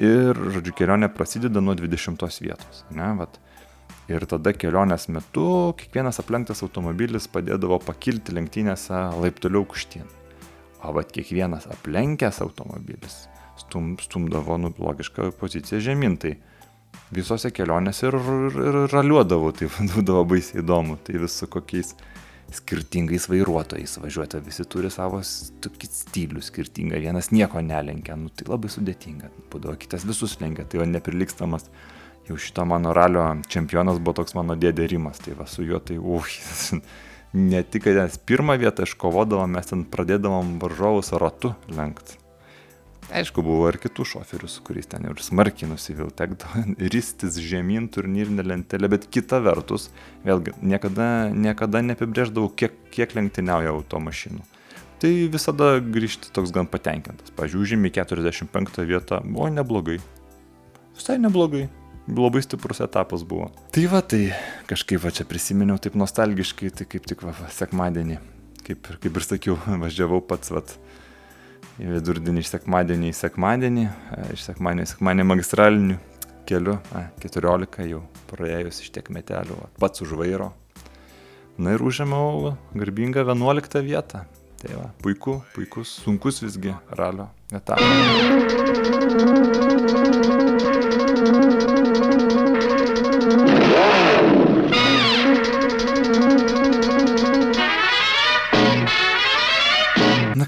Ir, 0.00 0.38
žodžiu, 0.54 0.72
kelionė 0.76 1.10
prasideda 1.12 1.60
nuo 1.60 1.76
20 1.76 2.40
vietos. 2.44 2.84
Ne, 2.96 3.12
vat. 3.18 3.36
Ir 4.10 4.24
tada 4.26 4.54
kelionės 4.56 5.06
metu 5.12 5.74
kiekvienas 5.78 6.18
aplenktas 6.22 6.64
automobilis 6.64 7.28
padėdavo 7.30 7.78
pakilti 7.84 8.34
lenktynėse 8.34 9.04
laipteliu 9.20 9.62
aukštyn. 9.62 10.08
O 10.82 10.96
vat 10.96 11.12
kiekvienas 11.14 11.68
aplenkęs 11.70 12.40
automobilis 12.42 13.26
stum, 13.56 13.96
stumdavo, 14.00 14.58
nu, 14.58 14.72
logišką 14.78 15.32
poziciją 15.40 15.80
žemyn. 15.80 16.18
Visose 17.12 17.50
kelionėse 17.52 18.08
ir, 18.08 18.16
ir, 18.16 18.58
ir 18.70 18.78
raliuodavau, 18.92 19.52
tai 19.56 19.68
būdavo 19.92 20.24
baisiai 20.32 20.62
įdomu, 20.62 20.98
tai 21.04 21.20
vis 21.22 21.36
su 21.42 21.48
kokiais 21.50 21.94
skirtingais 22.52 23.28
vairuotojais 23.32 23.96
važiuoti, 24.02 24.40
visi 24.44 24.64
turi 24.68 24.90
savo 24.92 25.22
tokį 25.64 25.88
stilių 25.88 26.42
skirtingą, 26.44 27.00
vienas 27.00 27.30
nieko 27.32 27.62
nelenkia, 27.64 28.16
nu 28.20 28.28
tai 28.28 28.48
labai 28.50 28.70
sudėtinga, 28.72 29.30
būdavo 29.52 29.76
kitas 29.80 30.04
visus 30.08 30.38
lenkia, 30.42 30.66
tai 30.68 30.82
jo 30.82 30.88
neprilykstamas, 30.90 31.68
jau 32.28 32.38
šito 32.40 32.66
mano 32.68 32.92
ralio 32.96 33.24
čempionas 33.48 34.00
buvo 34.00 34.20
toks 34.20 34.36
mano 34.38 34.56
dėdė 34.58 34.90
Rimas, 34.92 35.22
tai 35.24 35.36
va 35.38 35.48
su 35.48 35.64
juo 35.64 35.80
tai, 35.80 35.96
uf, 35.96 36.28
ne 37.52 37.62
tik, 37.64 37.86
kad 37.88 38.02
mes 38.02 38.18
pirmą 38.28 38.58
vietą 38.60 38.88
iškovodavom, 38.88 39.56
mes 39.56 39.72
ten 39.72 39.86
pradėdavom 39.88 40.58
varžovus 40.62 41.14
ratu 41.16 41.56
lenkti 41.72 42.21
Aišku, 43.10 43.42
buvo 43.42 43.66
ir 43.68 43.76
kitų 43.82 44.04
šoferių, 44.06 44.48
su 44.48 44.62
kuriais 44.64 44.86
ten 44.88 45.08
ir 45.08 45.18
smarkiai 45.20 45.68
nusivill, 45.72 46.12
tekdavo 46.14 46.62
ristis 46.94 47.40
žemyn 47.42 47.88
turnyrinę 47.92 48.44
lentelę, 48.46 48.88
bet 48.92 49.08
kita 49.10 49.40
vertus, 49.42 49.90
vėlgi, 50.26 50.54
niekada, 50.62 51.28
niekada 51.34 51.82
neapibrėždavau, 51.88 52.52
kiek, 52.54 52.76
kiek 52.94 53.16
lenktyniauja 53.18 53.74
automašinų. 53.74 54.46
Tai 55.02 55.10
visada 55.34 55.74
grįžti 55.82 56.30
toks 56.30 56.52
gan 56.54 56.68
patenkintas. 56.70 57.32
Pavyzdžiui, 57.34 57.62
užėmė 57.64 57.90
45 57.90 58.84
vietą, 58.86 59.18
buvo 59.26 59.48
neblogai. 59.50 59.98
Visai 60.94 61.18
neblogai. 61.18 61.66
Labai 62.06 62.42
stiprus 62.42 62.80
etapas 62.82 63.24
buvo. 63.26 63.48
Tai 63.74 63.82
va, 63.90 64.00
tai 64.06 64.28
kažkaip 64.70 65.02
va 65.02 65.10
čia 65.14 65.26
prisiminiau 65.26 65.78
taip 65.82 65.98
nostalgiškai, 65.98 66.70
tai 66.78 66.86
kaip 66.90 67.10
tik 67.10 67.26
va, 67.26 67.34
va 67.34 67.50
sekmadienį, 67.54 68.18
kaip, 68.66 68.88
kaip 69.02 69.18
ir 69.18 69.26
sakiau, 69.26 69.58
važiavau 69.84 70.22
pats, 70.22 70.54
va, 70.54 70.62
į 70.62 70.91
vidurdienį 71.78 72.42
iš 72.42 72.52
sekmadienį 72.56 73.12
į 73.12 73.16
sekmadienį, 73.16 73.84
e, 73.86 74.24
iš 74.36 74.46
sekmadienį 74.48 74.84
į 74.84 74.90
sekmadienį 74.92 75.28
magistraliniu 75.28 75.98
keliu, 76.48 76.76
a, 76.92 77.06
14 77.22 77.86
jau 77.88 78.02
praėjus 78.32 78.82
iš 78.82 78.92
tiek 78.96 79.08
metelių, 79.14 79.56
pats 79.80 80.04
už 80.04 80.16
vairo. 80.18 80.52
Na 81.58 81.76
ir 81.76 81.84
užėmiau 81.84 82.56
garbingą 82.74 83.26
11 83.28 83.82
vietą. 83.84 84.24
Tai 84.62 84.76
va, 84.78 84.88
puiku, 85.02 85.40
puikus, 85.56 85.96
sunkus 86.04 86.38
visgi 86.44 86.74
ralio 86.94 87.26
etapas. 87.50 87.82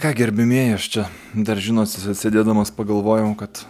Ką, 0.04 0.10
gerbimieji, 0.12 0.74
aš 0.76 0.86
čia 0.92 1.02
dar 1.32 1.56
žinot, 1.56 1.88
sėdėdamas 1.88 2.68
pagalvojau, 2.76 3.30
kad, 3.40 3.62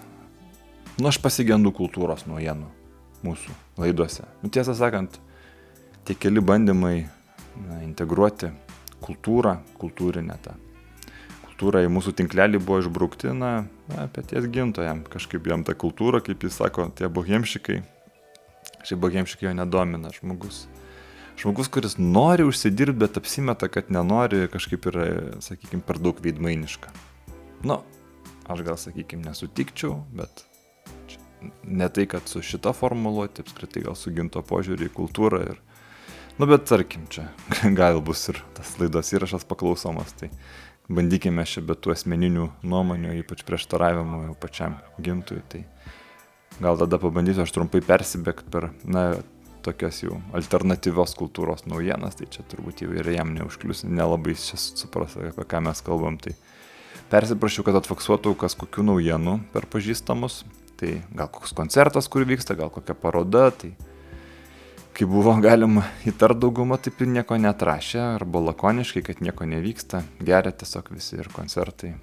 nu, 0.99 1.07
aš 1.07 1.20
pasigendu 1.23 1.70
kultūros 1.70 2.25
naujienų 2.27 2.66
mūsų 3.23 3.55
laidose. 3.79 4.27
Nu, 4.42 4.51
tiesą 4.51 4.75
sakant, 4.75 5.20
tie 6.03 6.16
keli 6.18 6.42
bandymai 6.42 7.05
na, 7.68 7.79
integruoti 7.87 8.51
kultūrą, 9.05 9.61
kultūrinę 9.79 10.40
tą. 10.42 10.57
Kultūra 11.44 11.85
į 11.87 11.92
mūsų 11.94 12.16
tinklelį 12.18 12.59
buvo 12.66 12.81
išbraukti, 12.83 13.31
na, 13.31 13.53
na 13.94 14.11
pėties 14.11 14.51
gintojam. 14.51 15.07
Kažkaip 15.07 15.47
jam 15.47 15.62
ta 15.62 15.79
kultūra, 15.79 16.18
kaip 16.18 16.42
jis 16.42 16.59
sako, 16.59 16.88
tie 16.99 17.07
bohemšikai. 17.07 17.85
Šiaip 18.83 19.07
bohemšikai 19.07 19.53
jo 19.53 19.55
nedomina 19.62 20.11
žmogus. 20.18 20.64
Žmogus, 21.35 21.68
kuris 21.68 21.97
nori 21.99 22.44
užsidirbti, 22.47 22.99
bet 22.99 23.18
apsimeta, 23.18 23.68
kad 23.68 23.90
nenori, 23.92 24.47
kažkaip 24.53 24.87
yra, 24.90 25.07
sakykime, 25.42 25.83
per 25.87 25.99
daug 25.99 26.20
veidmainiška. 26.23 26.92
Nu, 27.66 27.81
aš 28.51 28.62
gal, 28.66 28.79
sakykime, 28.79 29.27
nesutikčiau, 29.27 29.99
bet 30.14 30.44
ne 31.62 31.88
tai, 31.88 32.07
kad 32.07 32.29
su 32.31 32.42
šita 32.42 32.73
formuluoti, 32.73 33.42
apskritai 33.44 33.85
gal 33.88 33.99
su 33.99 34.12
ginto 34.14 34.42
požiūrį 34.47 34.88
į 34.88 34.94
kultūrą 34.94 35.42
ir... 35.51 35.61
Nu, 36.38 36.49
bet 36.51 36.64
tarkim, 36.70 37.05
čia 37.11 37.29
gal 37.79 38.01
bus 38.03 38.25
ir 38.33 38.40
tas 38.57 38.75
laidos 38.81 39.12
įrašas 39.14 39.47
paklausomas, 39.51 40.14
tai 40.18 40.31
bandykime 40.88 41.44
čia 41.49 41.62
be 41.66 41.77
tų 41.79 41.94
asmeninių 41.94 42.49
nuomonių, 42.66 43.14
ypač 43.23 43.44
prieštaravimų 43.47 44.35
pačiam 44.42 44.79
gintui, 45.03 45.42
tai 45.51 45.64
gal 46.61 46.79
tada 46.81 46.99
pabandysiu 47.03 47.44
aš 47.44 47.55
trumpai 47.55 47.83
persibėgti 47.85 48.51
per, 48.53 48.70
na, 48.85 49.07
tokias 49.64 50.03
jau 50.03 50.18
alternatyvios 50.37 51.14
kultūros 51.18 51.64
naujienas, 51.68 52.18
tai 52.18 52.29
čia 52.31 52.44
turbūt 52.50 52.85
jau 52.85 52.92
ir 52.94 53.09
jam 53.14 53.33
neužklius, 53.37 53.85
nelabai 53.88 54.37
čia 54.38 54.59
supras, 54.61 55.16
apie 55.18 55.46
ką 55.48 55.62
mes 55.64 55.83
kalbam. 55.87 56.18
Tai 56.20 56.35
persiprašiau, 57.12 57.66
kad 57.66 57.81
atfaksuotų 57.81 58.37
kas 58.44 58.57
kokių 58.61 58.87
naujienų 58.90 59.38
per 59.55 59.68
pažįstamus, 59.72 60.42
tai 60.81 60.98
gal 61.16 61.31
koks 61.33 61.57
koncertas, 61.57 62.11
kur 62.12 62.27
vyksta, 62.29 62.57
gal 62.59 62.72
kokia 62.74 62.96
paroda, 62.98 63.48
tai 63.50 63.74
kai 64.94 65.11
buvo 65.11 65.35
galima 65.46 65.88
įtart 66.09 66.38
daugumą, 66.40 66.79
taip 66.79 67.03
ir 67.03 67.12
nieko 67.18 67.40
netrašė, 67.40 68.03
arba 68.14 68.48
lakoniškai, 68.50 69.05
kad 69.11 69.24
nieko 69.24 69.48
nevyksta, 69.48 70.05
geria 70.22 70.55
tiesiog 70.55 70.92
visi 70.94 71.18
ir 71.18 71.33
koncertai 71.35 71.96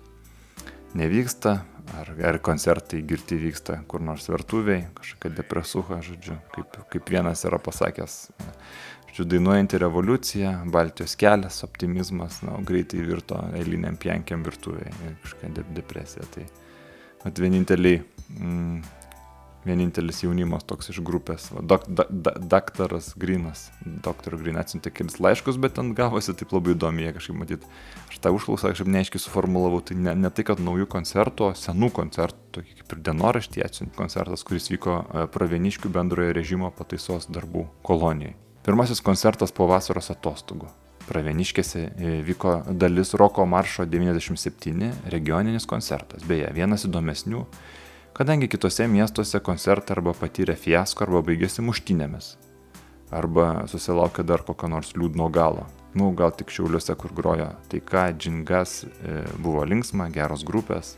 nevyksta, 0.97 1.57
ar, 1.97 2.11
ar 2.27 2.39
koncertai 2.43 3.01
girti 3.07 3.37
vyksta 3.39 3.81
kur 3.89 4.03
nors 4.03 4.29
virtuviai, 4.31 4.85
kažkokia 4.97 5.33
depresuha, 5.41 5.99
žodžiu, 6.05 6.37
kaip, 6.55 6.77
kaip 6.93 7.11
vienas 7.13 7.43
yra 7.47 7.59
pasakęs, 7.61 8.17
žodžiu, 9.09 9.27
dainuojanti 9.35 9.81
revoliucija, 9.81 10.53
Baltijos 10.71 11.17
kelias, 11.19 11.61
optimizmas, 11.67 12.41
na, 12.47 12.57
greitai 12.67 13.03
virto 13.05 13.39
eiliniam 13.57 13.99
pienkiam 13.99 14.43
virtuviai, 14.47 14.93
kažkokia 15.25 15.53
de 15.59 15.67
depresija. 15.81 16.27
Tai 16.33 16.47
at 17.27 17.39
vieninteliai, 17.39 18.01
mm, 18.37 18.81
vienintelis 19.65 20.23
jaunimas 20.23 20.65
toks 20.67 20.89
iš 20.93 20.99
grupės, 21.05 21.47
va, 21.53 21.61
dok, 21.61 21.85
da, 21.87 22.05
da, 22.09 22.33
daktaras 22.53 23.11
Grinas, 23.19 23.67
doktor 24.05 24.37
Green 24.41 24.57
atsiuntė 24.57 24.93
kelis 24.93 25.19
laiškus, 25.21 25.59
bet 25.61 25.75
ten 25.77 25.93
gavosi 25.97 26.33
taip 26.37 26.53
labai 26.55 26.73
įdomi, 26.73 27.05
jie 27.05 27.13
kažkaip 27.17 27.37
matyt, 27.37 27.65
aš 28.09 28.19
tą 28.23 28.33
užklausą 28.33 28.73
kažkaip 28.73 28.89
neaiškiai 28.95 29.21
suformulavau, 29.21 29.83
tai 29.85 29.99
ne, 29.99 30.15
ne 30.17 30.31
tai, 30.33 30.45
kad 30.47 30.61
naujų 30.63 30.89
koncertų, 30.91 31.51
senų 31.61 31.91
koncertų, 31.97 32.41
tokį 32.57 32.77
kaip 32.79 32.95
ir 32.95 33.03
dienoraštį 33.09 33.65
atsiuntė 33.67 33.97
koncertas, 33.97 34.45
kuris 34.47 34.71
vyko 34.73 35.01
e, 35.03 35.25
pravieniškių 35.33 35.91
bendrojo 35.93 36.33
režimo 36.37 36.71
pataisos 36.75 37.29
darbų 37.29 37.67
kolonijai. 37.85 38.33
Pirmasis 38.65 39.01
koncertas 39.01 39.53
po 39.53 39.65
vasaros 39.69 40.11
atostogų. 40.13 40.69
Pravieniškėse 41.07 41.85
e, 41.85 42.15
vyko 42.25 42.61
dalis 42.77 43.13
Roko 43.17 43.45
maršo 43.49 43.85
97 43.89 44.91
regioninis 45.13 45.65
koncertas, 45.69 46.25
beje, 46.25 46.49
vienas 46.55 46.85
įdomesnių 46.89 47.45
kadangi 48.21 48.47
kitose 48.47 48.85
miestuose 48.85 49.39
koncertai 49.41 49.95
arba 49.95 50.11
patyrė 50.13 50.53
fiasko 50.53 51.07
arba 51.07 51.23
baigėsi 51.25 51.63
muštynėmis. 51.65 52.35
Arba 53.17 53.63
susilaukė 53.71 54.21
dar 54.29 54.43
kokio 54.45 54.67
nors 54.69 54.91
liūdno 54.93 55.25
galo. 55.33 55.63
Nu, 55.97 56.11
gal 56.13 56.29
tik 56.37 56.53
šiauliuose, 56.53 56.93
kur 57.01 57.15
grojo 57.17 57.47
taika, 57.71 58.03
džingas, 58.13 58.75
e, 58.85 59.23
buvo 59.41 59.63
linksma, 59.65 60.11
geros 60.13 60.43
grupės. 60.45 60.91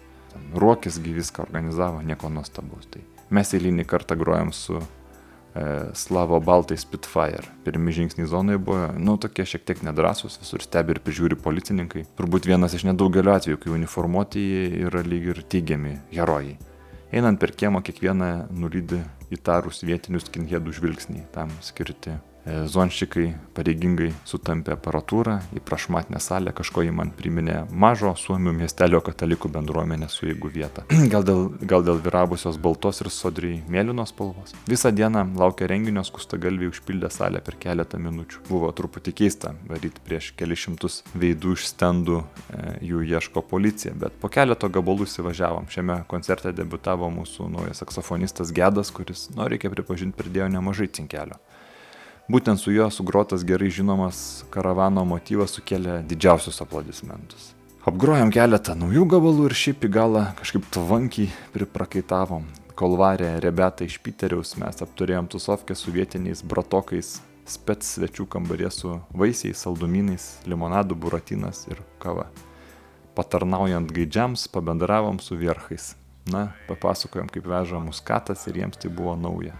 Ruokisgi 0.51 1.13
viską 1.15 1.45
organizavo, 1.45 2.01
nieko 2.03 2.27
nuostabaus. 2.33 2.89
Tai 2.91 3.05
mes 3.31 3.55
eilinį 3.55 3.87
kartą 3.87 4.19
grojom 4.19 4.51
su 4.51 4.75
e, 4.81 4.85
Slavo 5.95 6.41
Baltai 6.43 6.75
Spitfire. 6.83 7.55
Pirmi 7.63 7.95
žingsniai 7.95 8.27
zonoje 8.27 8.59
buvo, 8.67 8.91
nu, 8.99 9.15
tokie 9.15 9.47
šiek 9.47 9.63
tiek 9.63 9.85
nedrasus, 9.87 10.41
visur 10.43 10.67
stebi 10.67 10.97
ir 10.97 11.01
prižiūri 11.07 11.39
policininkai. 11.39 12.03
Turbūt 12.19 12.51
vienas 12.51 12.75
iš 12.75 12.83
nedaugelio 12.91 13.39
atvejų, 13.39 13.63
kai 13.63 13.73
uniformuoti 13.79 14.45
yra 14.89 15.07
lyg 15.07 15.31
ir 15.37 15.43
teigiami 15.55 15.95
herojai. 16.11 16.59
Einant 17.13 17.37
per 17.37 17.51
kiemą 17.53 17.83
kiekvieną 17.85 18.27
nulydi 18.57 18.97
įtarus 19.35 19.83
vietinius 19.85 20.25
skinheadų 20.31 20.73
žvilgsniai, 20.79 21.27
tam 21.35 21.51
skirti. 21.61 22.15
E, 22.43 22.65
Zonšikai 22.67 23.29
pareigingai 23.55 24.09
sutampė 24.27 24.73
aparatūrą 24.75 25.37
į 25.55 25.61
prašmatinę 25.63 26.19
salę, 26.23 26.51
kažko 26.55 26.83
jį 26.83 26.91
man 26.95 27.13
priminė 27.15 27.61
mažo 27.71 28.11
Suomių 28.19 28.51
miestelio 28.57 28.99
katalikų 29.05 29.51
bendruomenės 29.53 30.17
suėgų 30.19 30.51
vietą. 30.51 30.83
gal, 31.13 31.23
dėl, 31.27 31.45
gal 31.63 31.85
dėl 31.87 32.01
virabusios 32.03 32.59
baltos 32.59 32.99
ir 32.99 33.11
sodriai 33.13 33.61
mėlynos 33.71 34.11
spalvos. 34.11 34.51
Visą 34.67 34.91
dieną 34.91 35.23
laukia 35.39 35.69
renginio, 35.71 36.03
skustagalviai 36.03 36.73
užpildė 36.73 37.11
salę 37.13 37.39
per 37.45 37.55
keletą 37.63 38.01
minučių. 38.03 38.43
Buvo 38.49 38.73
truputį 38.75 39.15
keista 39.23 39.53
varyti 39.69 40.03
prieš 40.03 40.33
kelius 40.39 40.65
šimtus 40.65 40.99
veidų 41.15 41.55
iš 41.55 41.69
stendų, 41.71 42.19
e, 42.51 42.75
jų 42.89 43.05
ieško 43.07 43.45
policija, 43.47 43.95
bet 44.03 44.19
po 44.19 44.27
keleto 44.33 44.67
gabalų 44.67 45.07
įsivažiavom. 45.07 45.71
Šiame 45.71 46.01
koncerte 46.11 46.51
debutavo 46.51 47.07
mūsų 47.21 47.47
naujas 47.55 47.79
saksofonistas 47.85 48.51
Gedas, 48.51 48.91
kuris, 48.91 49.29
nu, 49.31 49.47
reikia 49.47 49.71
pripažinti, 49.71 50.19
pridėjo 50.19 50.51
nemažai 50.51 50.91
cinkelio. 50.91 51.39
Būtent 52.31 52.55
su 52.55 52.71
juo 52.71 52.85
sugrotas 52.87 53.41
gerai 53.43 53.67
žinomas 53.67 54.45
karavano 54.53 55.03
motyvas 55.03 55.57
sukėlė 55.57 55.97
didžiausius 56.07 56.61
aplodismentus. 56.63 57.49
Apgrojom 57.83 58.29
keletą 58.31 58.77
naujų 58.79 59.03
gabalų 59.11 59.49
ir 59.49 59.55
šiaip 59.59 59.83
į 59.83 59.89
galą 59.91 60.21
kažkaip 60.37 60.69
tvankiai 60.71 61.27
priprakaitavom. 61.51 62.45
Kol 62.79 62.95
varė 62.95 63.33
rebeta 63.43 63.83
iš 63.83 63.97
Piteriaus, 64.05 64.53
mes 64.55 64.79
apturėjom 64.85 65.27
tusovkę 65.35 65.75
su 65.75 65.91
vietiniais 65.91 66.45
bratokais, 66.47 67.17
spets 67.43 67.91
svečių 67.97 68.29
kambarė 68.31 68.71
su 68.71 68.95
vaisiais, 69.11 69.59
saldumynais, 69.59 70.29
limonadu, 70.47 70.95
buratinas 70.95 71.65
ir 71.67 71.83
kava. 71.99 72.29
Patarnaujant 73.19 73.91
gaidžiams, 73.91 74.47
pabendravom 74.47 75.19
su 75.19 75.35
vierchais. 75.35 75.91
Na, 76.31 76.53
papasakojom, 76.71 77.27
kaip 77.27 77.51
veža 77.51 77.83
muskatas 77.83 78.47
ir 78.47 78.63
jiems 78.63 78.79
tai 78.79 78.95
buvo 78.95 79.19
nauja. 79.19 79.59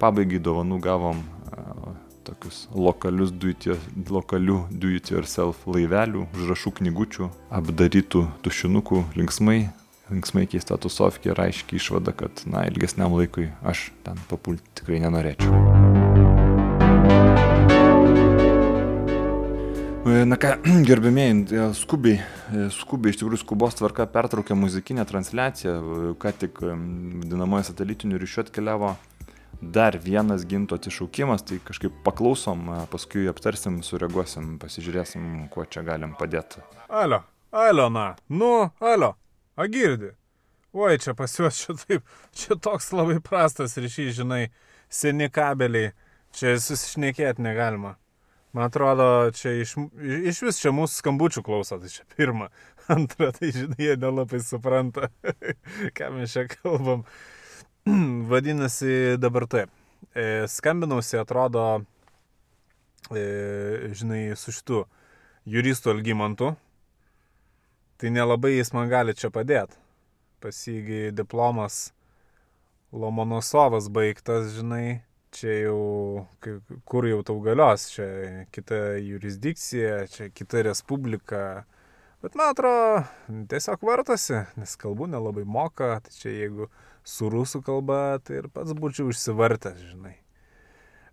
Pabaigai 0.00 0.40
dovanų 0.42 0.76
gavom 0.84 1.22
a, 1.48 1.94
tokius 2.26 2.66
lokalius 2.74 3.32
do 3.32 3.48
it 3.48 3.68
lokalių 4.10 4.58
do 4.70 4.90
it 4.92 5.10
yourself 5.14 5.62
laivelių, 5.70 6.26
užrašų 6.36 6.74
knygučių, 6.80 7.30
apdarytų 7.60 8.26
tušinukų 8.44 9.02
linksmai, 9.16 9.58
linksmai 10.10 10.44
keista 10.50 10.76
tusovkė 10.80 11.32
ir 11.32 11.42
aiškiai 11.46 11.80
išvada, 11.80 12.12
kad, 12.16 12.44
na, 12.50 12.66
ilgesniam 12.68 13.16
laikui 13.16 13.48
aš 13.64 13.90
ten 14.04 14.20
papulti 14.28 14.66
tikrai 14.82 15.00
nenorėčiau. 15.06 15.64
Na 20.06 20.36
ką, 20.38 20.52
gerbėmėjai, 20.90 21.72
skubiai, 21.74 22.20
skubiai, 22.74 23.10
iš 23.14 23.18
tikrųjų 23.22 23.42
skubos 23.42 23.80
tvarka 23.80 24.06
pertraukė 24.10 24.54
muzikinę 24.58 25.08
transliaciją, 25.08 25.80
ką 26.22 26.32
tik 26.44 26.60
vadinamoje 26.62 27.72
satelitiniu 27.72 28.20
ryšiu 28.22 28.44
atkeliavo 28.44 28.94
dar 29.60 29.98
vienas 29.98 30.44
ginto 30.46 30.76
atsišaukimas, 30.76 31.44
tai 31.46 31.58
kažkaip 31.64 31.94
paklausom, 32.04 32.68
paskui 32.92 33.26
aptarsim, 33.30 33.80
sureaguosim, 33.86 34.56
pasižiūrėsim, 34.62 35.48
kuo 35.52 35.64
čia 35.64 35.84
galim 35.86 36.14
padėti. 36.18 36.62
Alio, 36.88 37.22
alio, 37.52 37.88
na, 37.92 38.06
nu, 38.28 38.52
alio, 38.80 39.14
agirdi. 39.56 40.12
Oi, 40.76 40.98
čia 41.00 41.14
pas 41.16 41.32
juos 41.38 41.56
čia 41.56 41.76
taip, 41.80 42.16
čia 42.36 42.56
toks 42.60 42.90
labai 42.92 43.16
prastas 43.24 43.78
ryšys, 43.80 44.18
žinai, 44.18 44.50
seni 44.92 45.30
kabeliai, 45.32 45.94
čia 46.36 46.58
susišnekėti 46.60 47.44
negalima. 47.44 47.94
Man 48.56 48.70
atrodo, 48.70 49.30
čia 49.36 49.54
iš, 49.60 49.74
iš 50.00 50.42
vis 50.46 50.58
čia 50.62 50.70
mūsų 50.72 51.02
skambučių 51.02 51.42
klauso, 51.44 51.76
tai 51.80 51.90
čia 51.92 52.04
pirma. 52.16 52.50
Antra, 52.92 53.28
tai 53.36 53.50
žinai, 53.52 53.80
jie 53.82 53.96
nelabai 54.00 54.40
supranta, 54.44 55.10
ką 55.96 56.12
mes 56.14 56.36
čia 56.36 56.46
kalbam. 56.52 57.02
Vadinasi, 58.28 59.16
dabar 59.18 59.46
taip. 59.46 59.70
E, 60.14 60.44
skambinausi, 60.48 61.18
atrodo, 61.18 61.84
e, 63.14 63.90
žinai, 63.94 64.36
su 64.36 64.50
šitu 64.52 64.80
juristu 65.46 65.92
Algymantu. 65.92 66.56
Tai 67.96 68.10
nelabai 68.10 68.56
jis 68.56 68.72
man 68.74 68.90
gali 68.90 69.14
čia 69.14 69.30
padėti. 69.30 69.78
Pasigi 70.42 71.12
diplomas 71.14 71.92
Lomonosovas 72.90 73.86
baigtas, 73.86 74.50
žinai, 74.58 75.04
čia 75.30 75.54
jau, 75.68 76.26
kur 76.90 77.06
jau 77.06 77.22
tau 77.22 77.38
galios, 77.44 77.86
čia 77.94 78.10
kita 78.50 78.82
jurisdikcija, 78.98 80.06
čia 80.10 80.28
kita 80.34 80.66
respublika, 80.66 81.62
Bet 82.26 82.34
man 82.34 82.48
atrodo, 82.50 83.02
tiesiog 83.46 83.82
vartosi, 83.86 84.40
nes 84.58 84.72
kalbų 84.80 85.06
nelabai 85.12 85.44
moka, 85.46 85.98
tai 86.02 86.14
čia 86.16 86.32
jeigu 86.32 86.66
su 87.06 87.30
rusų 87.30 87.62
kalba, 87.66 88.18
tai 88.24 88.42
ir 88.42 88.50
pats 88.52 88.74
būčiau 88.76 89.10
išsivartęs, 89.12 89.82
žinai. 89.92 90.16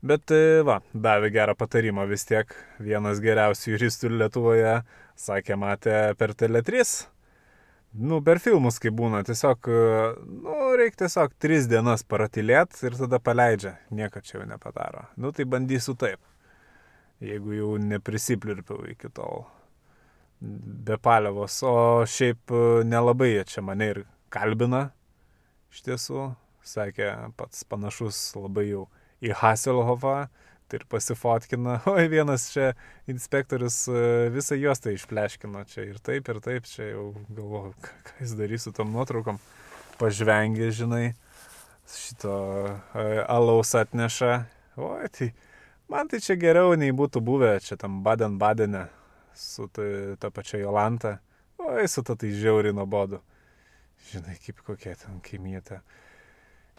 Bet 0.04 0.34
e, 0.36 0.60
va, 0.68 0.82
davė 0.92 1.30
gerą 1.32 1.54
patarimą 1.56 2.04
vis 2.10 2.26
tiek. 2.28 2.50
Vienas 2.84 3.22
geriausių 3.24 3.70
juristų 3.72 4.12
Lietuvoje 4.12 4.82
sakė, 5.16 5.56
matė 5.56 5.98
per 6.20 6.34
Tele3. 6.36 6.84
Nu, 8.04 8.20
per 8.26 8.42
filmus, 8.44 8.80
kai 8.82 8.90
būna, 8.92 9.22
tiesiog, 9.24 9.70
e, 9.70 10.02
nu, 10.44 10.58
reikia 10.80 11.06
tiesiog 11.06 11.38
tris 11.40 11.70
dienas 11.72 12.04
paratilėt 12.04 12.76
ir 12.84 12.98
tada 13.00 13.22
paleidžia. 13.24 13.78
Nieko 13.96 14.20
čia 14.26 14.40
jau 14.40 14.48
nepadaro. 14.50 15.06
Nu, 15.16 15.32
tai 15.32 15.46
bandysiu 15.48 15.96
taip. 15.96 16.20
Jeigu 17.24 17.54
jau 17.56 17.76
neprisiplirpiau 17.80 18.84
iki 18.92 19.08
tol 19.14 19.46
be 20.42 20.98
palievos. 21.00 21.62
O 21.64 22.04
šiaip 22.10 22.52
e, 22.52 22.66
nelabai 22.90 23.38
jie 23.38 23.48
čia 23.54 23.64
mane 23.64 23.90
ir 23.94 24.04
kalbina. 24.34 24.90
Iš 25.74 25.82
tiesų, 25.82 26.24
sakė, 26.62 27.08
pats 27.34 27.64
panašus 27.66 28.18
labai 28.38 28.68
jau 28.68 28.84
į 29.26 29.32
Hasselhoffą. 29.40 30.28
Tai 30.70 30.78
ir 30.80 30.86
pasifotkina, 30.90 31.80
oi 31.92 32.06
vienas 32.10 32.46
čia 32.54 32.68
inspektorius 33.10 33.80
e, 33.90 34.04
visą 34.34 34.56
juostą 34.58 34.94
išpleškino 34.94 35.64
čia 35.70 35.88
ir 35.90 35.98
taip, 36.02 36.30
ir 36.30 36.40
taip, 36.46 36.70
čia 36.70 36.92
jau 36.92 37.08
galvoju, 37.28 37.74
ką 37.84 38.22
jis 38.22 38.36
darys 38.38 38.68
su 38.68 38.74
tom 38.74 38.94
nuotraukom. 38.94 39.42
Pažvengė, 39.98 40.70
žinai, 40.74 41.16
šito 41.90 42.38
e, 42.70 43.04
alaus 43.26 43.74
atneša. 43.78 44.32
Oi, 44.78 45.10
tai 45.14 45.34
man 45.90 46.10
tai 46.10 46.22
čia 46.22 46.38
geriau 46.38 46.78
nei 46.78 46.94
būtų 46.94 47.22
buvę 47.26 47.58
čia 47.66 47.82
tam 47.82 48.02
Baden-Badene 48.06 48.88
su 49.34 49.68
ta, 49.74 49.90
ta 50.22 50.30
pačia 50.30 50.62
Jolanta. 50.62 51.18
Oi, 51.66 51.90
su 51.90 52.06
ta 52.06 52.14
tai 52.14 52.30
žiauriai 52.38 52.78
nuobodu. 52.78 53.24
Žinai, 54.12 54.36
kaip 54.44 54.60
kokia 54.68 54.96
ten 55.00 55.22
kaimietė. 55.24 55.80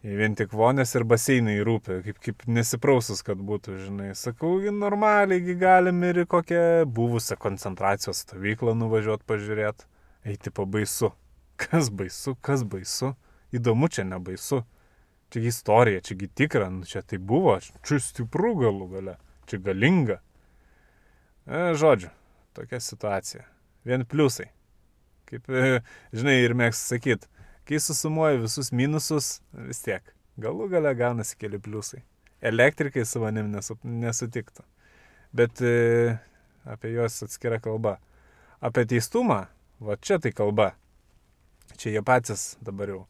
Vien 0.05 0.35
tik 0.37 0.53
vonės 0.53 0.91
ir 0.99 1.07
baseinai 1.09 1.57
rūpi, 1.65 2.03
kaip, 2.05 2.19
kaip 2.21 2.43
nesiprausus, 2.51 3.23
kad 3.25 3.41
būtų, 3.41 3.79
žinai. 3.87 4.11
Sakau, 4.19 4.59
normaliai 4.69 5.57
galim 5.57 6.03
ir 6.05 6.25
į 6.25 6.27
kokią 6.29 6.65
buvusią 6.85 7.39
koncentracijos 7.41 8.21
stovyklą 8.27 8.77
nuvažiuoti 8.77 9.25
pažiūrėti. 9.31 9.89
Eiti 10.29 10.53
pabaisu. 10.53 11.15
Kas 11.61 11.89
baisu, 11.89 12.35
kas 12.45 12.67
baisu. 12.69 13.15
Įdomu 13.55 13.89
čia 13.89 14.05
nebaisu. 14.05 14.65
Čiagi 15.33 15.49
istorija, 15.51 16.01
čiagi 16.05 16.29
tikra, 16.29 16.69
nu, 16.71 16.85
čia 16.87 17.01
tai 17.03 17.19
buvo, 17.19 17.57
čia 17.59 17.97
stipru 17.99 18.53
galų 18.61 18.87
gale, 18.93 19.15
čia 19.51 19.59
galinga. 19.59 20.21
E, 21.49 21.73
žodžiu, 21.75 22.13
tokia 22.55 22.79
situacija. 22.79 23.43
Vien 23.89 24.07
pliusai. 24.07 24.53
Kaip, 25.35 25.49
e, 25.51 25.81
žinai, 26.15 26.37
ir 26.45 26.53
mėgs 26.55 26.79
sakyti, 26.87 27.27
kai 27.67 27.81
susumuoji 27.83 28.45
visus 28.45 28.71
minususus, 28.71 29.41
vis 29.67 29.81
tiek, 29.83 30.13
galų 30.39 30.69
gale 30.71 30.93
gaunasi 30.95 31.35
keli 31.41 31.59
pliusai. 31.59 32.05
Elektrikai 32.45 33.03
su 33.09 33.23
manim 33.23 33.49
nesu, 33.51 33.75
nesutiktų. 33.83 34.63
Bet 35.35 35.59
e, 35.65 36.21
apie 36.71 36.93
juos 36.95 37.19
atskira 37.27 37.59
kalba. 37.59 37.97
Apie 38.63 38.85
teistumą, 38.87 39.41
va 39.83 39.99
čia 39.99 40.21
tai 40.23 40.31
kalba. 40.37 40.71
Čia 41.75 41.97
jie 41.97 42.05
patys 42.07 42.55
dabar 42.63 42.93
jau 42.93 43.03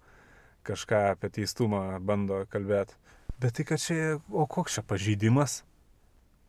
kažką 0.65 1.03
apie 1.13 1.29
teistumą 1.35 1.99
bando 2.01 2.47
kalbėti. 2.49 2.97
Bet 3.37 3.59
tai, 3.59 3.67
kad 3.69 3.83
čia, 3.83 4.17
o 4.33 4.47
koks 4.49 4.79
čia 4.79 4.87
pažydimas? 4.87 5.61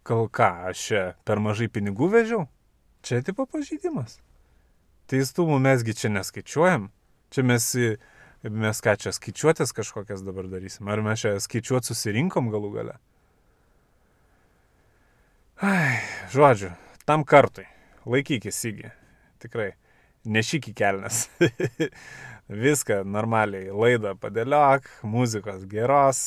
Gal 0.07 0.29
ką, 0.29 0.69
aš 0.71 0.88
čia 0.88 1.03
per 1.27 1.43
mažai 1.43 1.67
pinigų 1.67 2.07
vežiau? 2.13 2.45
Čia 3.03 3.19
tipo 3.25 3.43
pažydimas. 3.49 4.21
Teistumų 5.12 5.60
mesgi 5.62 5.94
čia 5.94 6.10
neskaičiuojam. 6.10 6.89
Čia 7.34 7.44
mes, 7.46 7.68
mes 8.41 8.82
ką 8.82 8.96
čia 9.02 9.13
skaičiuotės 9.13 9.74
kažkokias 9.78 10.24
dabar 10.26 10.50
darysim. 10.50 10.89
Ar 10.89 11.04
mes 11.06 11.22
čia 11.22 11.36
skaičiuot 11.41 11.86
susirinkom 11.86 12.50
galų 12.54 12.72
gale? 12.74 12.98
Ai, 15.62 16.02
žodžiu, 16.34 16.74
tam 17.08 17.24
kartui. 17.24 17.68
Laikykis 18.10 18.58
įgy. 18.70 18.89
Tikrai. 19.41 19.72
Nešyk 20.26 20.72
į 20.72 20.76
kelnes. 20.78 21.26
Viską 22.65 23.04
normaliai. 23.08 23.70
Laidą 23.70 24.15
padėliok, 24.20 24.89
muzikos 25.06 25.63
geros, 25.70 26.20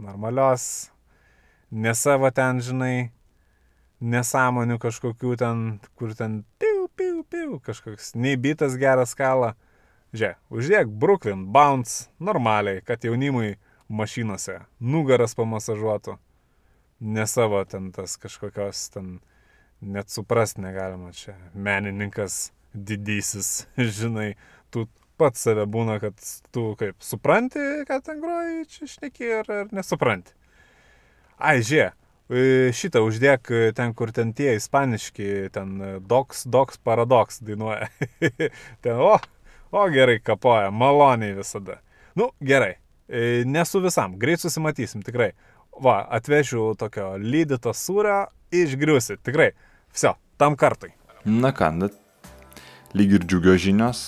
normalios. 0.00 0.88
Ne 1.70 1.92
savo 1.96 2.28
ten, 2.34 2.60
žinai, 2.64 3.10
nesąmonių 4.04 4.76
kažkokių 4.82 5.36
ten, 5.40 5.64
kur 5.98 6.12
ten 6.18 6.42
piu, 6.58 6.73
piu, 7.34 7.50
piu, 7.50 7.60
kažkoks 7.60 8.14
nei 8.14 8.36
bitas 8.36 8.76
geras 8.78 9.14
skala. 9.14 9.54
Žiūrėk, 10.14 10.38
uždėk 10.54 10.90
Brooklyn, 11.02 11.46
bounce, 11.50 12.08
normaliai, 12.22 12.82
kad 12.86 13.02
jaunimui 13.02 13.56
mašinose 13.90 14.60
nugaras 14.78 15.34
pamasažuotų. 15.34 16.18
Ne 17.00 17.26
savo 17.26 17.64
ten 17.66 17.90
tas 17.92 18.14
kažkokios 18.22 18.86
ten, 18.94 19.18
net 19.82 20.12
suprast 20.14 20.60
negalima 20.62 21.10
čia. 21.12 21.34
Menininkas 21.54 22.52
didysis, 22.74 23.66
žinai, 23.98 24.36
tu 24.70 24.86
pats 25.18 25.42
save 25.42 25.66
būna, 25.66 25.98
kad 26.02 26.14
tu 26.54 26.70
kaip 26.78 27.02
supranti, 27.02 27.82
kad 27.90 28.06
ten 28.06 28.22
groji, 28.22 28.64
čia 28.70 28.90
šneki 28.94 29.34
ar, 29.40 29.52
ar 29.64 29.74
nesupranti. 29.74 30.34
Ai, 31.34 31.58
žiūrėk, 31.66 31.98
E, 31.98 32.03
šitą 32.74 33.02
uždėk 33.04 33.50
e, 33.52 33.60
ten, 33.76 33.94
kur 33.96 34.12
ten 34.14 34.32
tie 34.36 34.54
ispaniški, 34.58 35.50
ten 35.54 35.74
e, 35.80 35.90
doks, 36.00 36.44
doks, 36.50 36.78
paradoks 36.84 37.40
dainuoja. 37.44 37.88
ten, 38.84 39.00
o, 39.00 39.16
o 39.74 39.84
gerai 39.92 40.20
kapoja, 40.24 40.70
maloniai 40.74 41.36
visada. 41.38 41.80
Nu, 42.14 42.30
gerai, 42.38 42.76
nesu 43.50 43.82
visam, 43.82 44.14
greit 44.18 44.42
susimatysim, 44.42 45.02
tikrai. 45.02 45.32
Va, 45.82 45.98
atvešiu 46.14 46.70
tokio 46.78 47.16
lydyto 47.18 47.72
sūrio, 47.74 48.28
išgriusi, 48.54 49.18
tikrai. 49.26 49.50
Viso, 49.90 50.14
tam 50.38 50.54
kartui. 50.58 50.92
Na 51.26 51.50
ką, 51.56 51.72
lyg 52.94 53.18
ir 53.18 53.26
džiugios 53.26 53.62
žinios, 53.66 54.04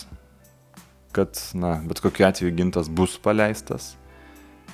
kad, 1.16 1.34
na, 1.58 1.80
bet 1.82 2.00
kokiu 2.04 2.28
atveju 2.28 2.54
gintas 2.54 2.92
bus 2.92 3.18
paleistas 3.18 3.96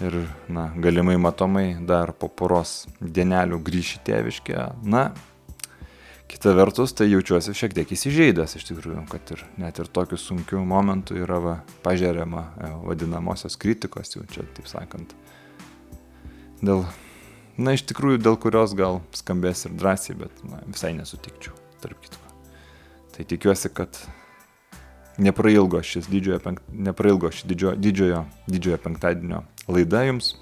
ir, 0.00 0.16
na, 0.48 0.70
galimai 0.76 1.16
matomai 1.16 1.66
dar 1.86 2.12
po 2.16 2.28
poros 2.28 2.86
dienelių 3.00 3.60
grįši 3.64 4.00
tėviškę. 4.06 4.64
Na, 4.88 5.10
kita 6.32 6.54
vertus, 6.56 6.94
tai 6.96 7.10
jaučiuosi 7.10 7.54
šiek 7.56 7.74
tiek 7.76 7.92
įsižeidęs 7.92 8.56
iš 8.56 8.66
tikrųjų, 8.70 9.04
kad 9.10 9.34
ir 9.34 9.44
net 9.60 9.82
ir 9.82 9.90
tokiu 9.92 10.18
sunkiu 10.20 10.62
momentu 10.64 11.18
yra 11.20 11.38
va, 11.42 11.58
pažeriama 11.84 12.46
e, 12.56 12.72
vadinamosios 12.88 13.58
kritikos, 13.60 14.14
jau 14.16 14.24
čia 14.32 14.46
taip 14.56 14.70
sakant. 14.70 15.12
Dėl, 16.62 16.86
na, 17.58 17.76
iš 17.76 17.84
tikrųjų, 17.90 18.22
dėl 18.24 18.40
kurios 18.40 18.74
gal 18.78 19.02
skambės 19.18 19.66
ir 19.68 19.76
drąsiai, 19.76 20.18
bet 20.24 20.42
na, 20.48 20.62
visai 20.70 20.94
nesutikčiau, 20.96 21.54
tarp 21.84 22.00
kitko. 22.00 22.34
Tai 23.12 23.28
tikiuosi, 23.28 23.68
kad 23.76 23.98
neprailgo 25.20 25.82
šis 25.84 26.08
didžiojo, 26.08 26.40
penkt... 26.40 26.64
neprailgo 26.72 27.28
šis 27.34 27.44
didžiojo, 27.50 27.76
didžiojo, 27.76 28.22
didžiojo 28.48 28.78
penktadienio 28.80 29.42
laida 29.68 30.04
jums. 30.06 30.34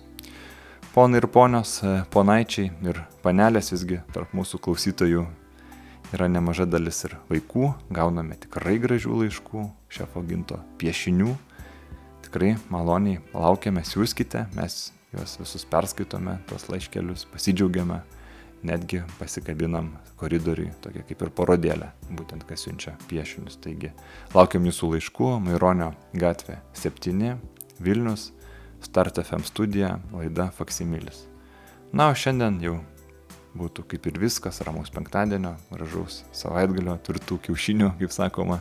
Ponai 0.94 1.20
ir 1.20 1.26
ponios, 1.30 1.76
e, 1.86 2.00
ponaičiai 2.10 2.70
ir 2.90 3.02
panelės 3.22 3.70
visgi 3.74 4.00
tarp 4.14 4.32
mūsų 4.34 4.58
klausytojų 4.64 5.26
yra 6.14 6.26
nemaža 6.26 6.66
dalis 6.66 7.04
ir 7.06 7.14
vaikų, 7.30 7.68
gauname 7.94 8.34
tikrai 8.42 8.78
gražių 8.82 9.20
laiškų, 9.22 9.66
šefo 9.92 10.22
ginto 10.26 10.58
piešinių. 10.80 11.36
Tikrai 12.26 12.56
maloniai 12.72 13.20
laukiame, 13.34 13.84
siūskite, 13.86 14.48
mes 14.56 14.90
juos 15.14 15.36
visus 15.38 15.66
perskaitome, 15.70 16.38
tuos 16.50 16.66
laiškelius, 16.70 17.28
pasidžiaugiame 17.30 18.00
netgi 18.66 19.04
pasikabinam 19.18 19.94
koridoriui, 20.20 20.72
tokia 20.82 21.04
kaip 21.06 21.22
ir 21.24 21.30
parodėlė, 21.36 21.92
būtent 22.18 22.44
kas 22.48 22.66
siunčia 22.66 22.96
piešinius. 23.08 23.56
Taigi 23.62 23.92
laukiam 24.34 24.66
jūsų 24.68 24.92
laiškų, 24.96 25.30
Maironio 25.46 25.92
gatvė 26.18 26.58
7, 26.76 27.38
Vilnius, 27.80 28.30
Start 28.80 29.18
FM 29.18 29.44
studija, 29.44 29.98
laida 30.12 30.50
Faksimilis. 30.56 31.26
Na, 31.92 32.08
o 32.10 32.14
šiandien 32.16 32.60
jau 32.64 32.78
būtų 33.58 33.84
kaip 33.90 34.06
ir 34.08 34.20
viskas, 34.22 34.62
ramaus 34.66 34.92
penktadienio, 34.94 35.56
gražaus 35.72 36.22
savaitgalio, 36.32 36.96
tvirtų 37.06 37.40
kiaušinių, 37.48 37.92
kaip 38.00 38.14
sakoma. 38.14 38.60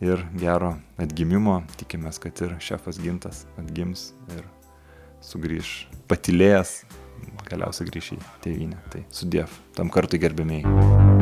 ir 0.00 0.20
gero 0.36 0.74
atgimimo. 1.00 1.62
Tikimės, 1.80 2.20
kad 2.20 2.36
ir 2.44 2.56
šefas 2.60 3.00
gintas 3.00 3.46
atgims 3.56 4.10
ir 4.36 4.44
sugrįž 5.24 5.86
patilėjęs, 6.10 6.82
galiausiai 7.48 7.88
grįž 7.88 8.12
į 8.18 8.22
tėvynę. 8.44 8.80
Tai 8.92 9.06
sudėv, 9.10 9.60
tam 9.78 9.88
kartui 9.88 10.20
gerbėmiai. 10.20 11.15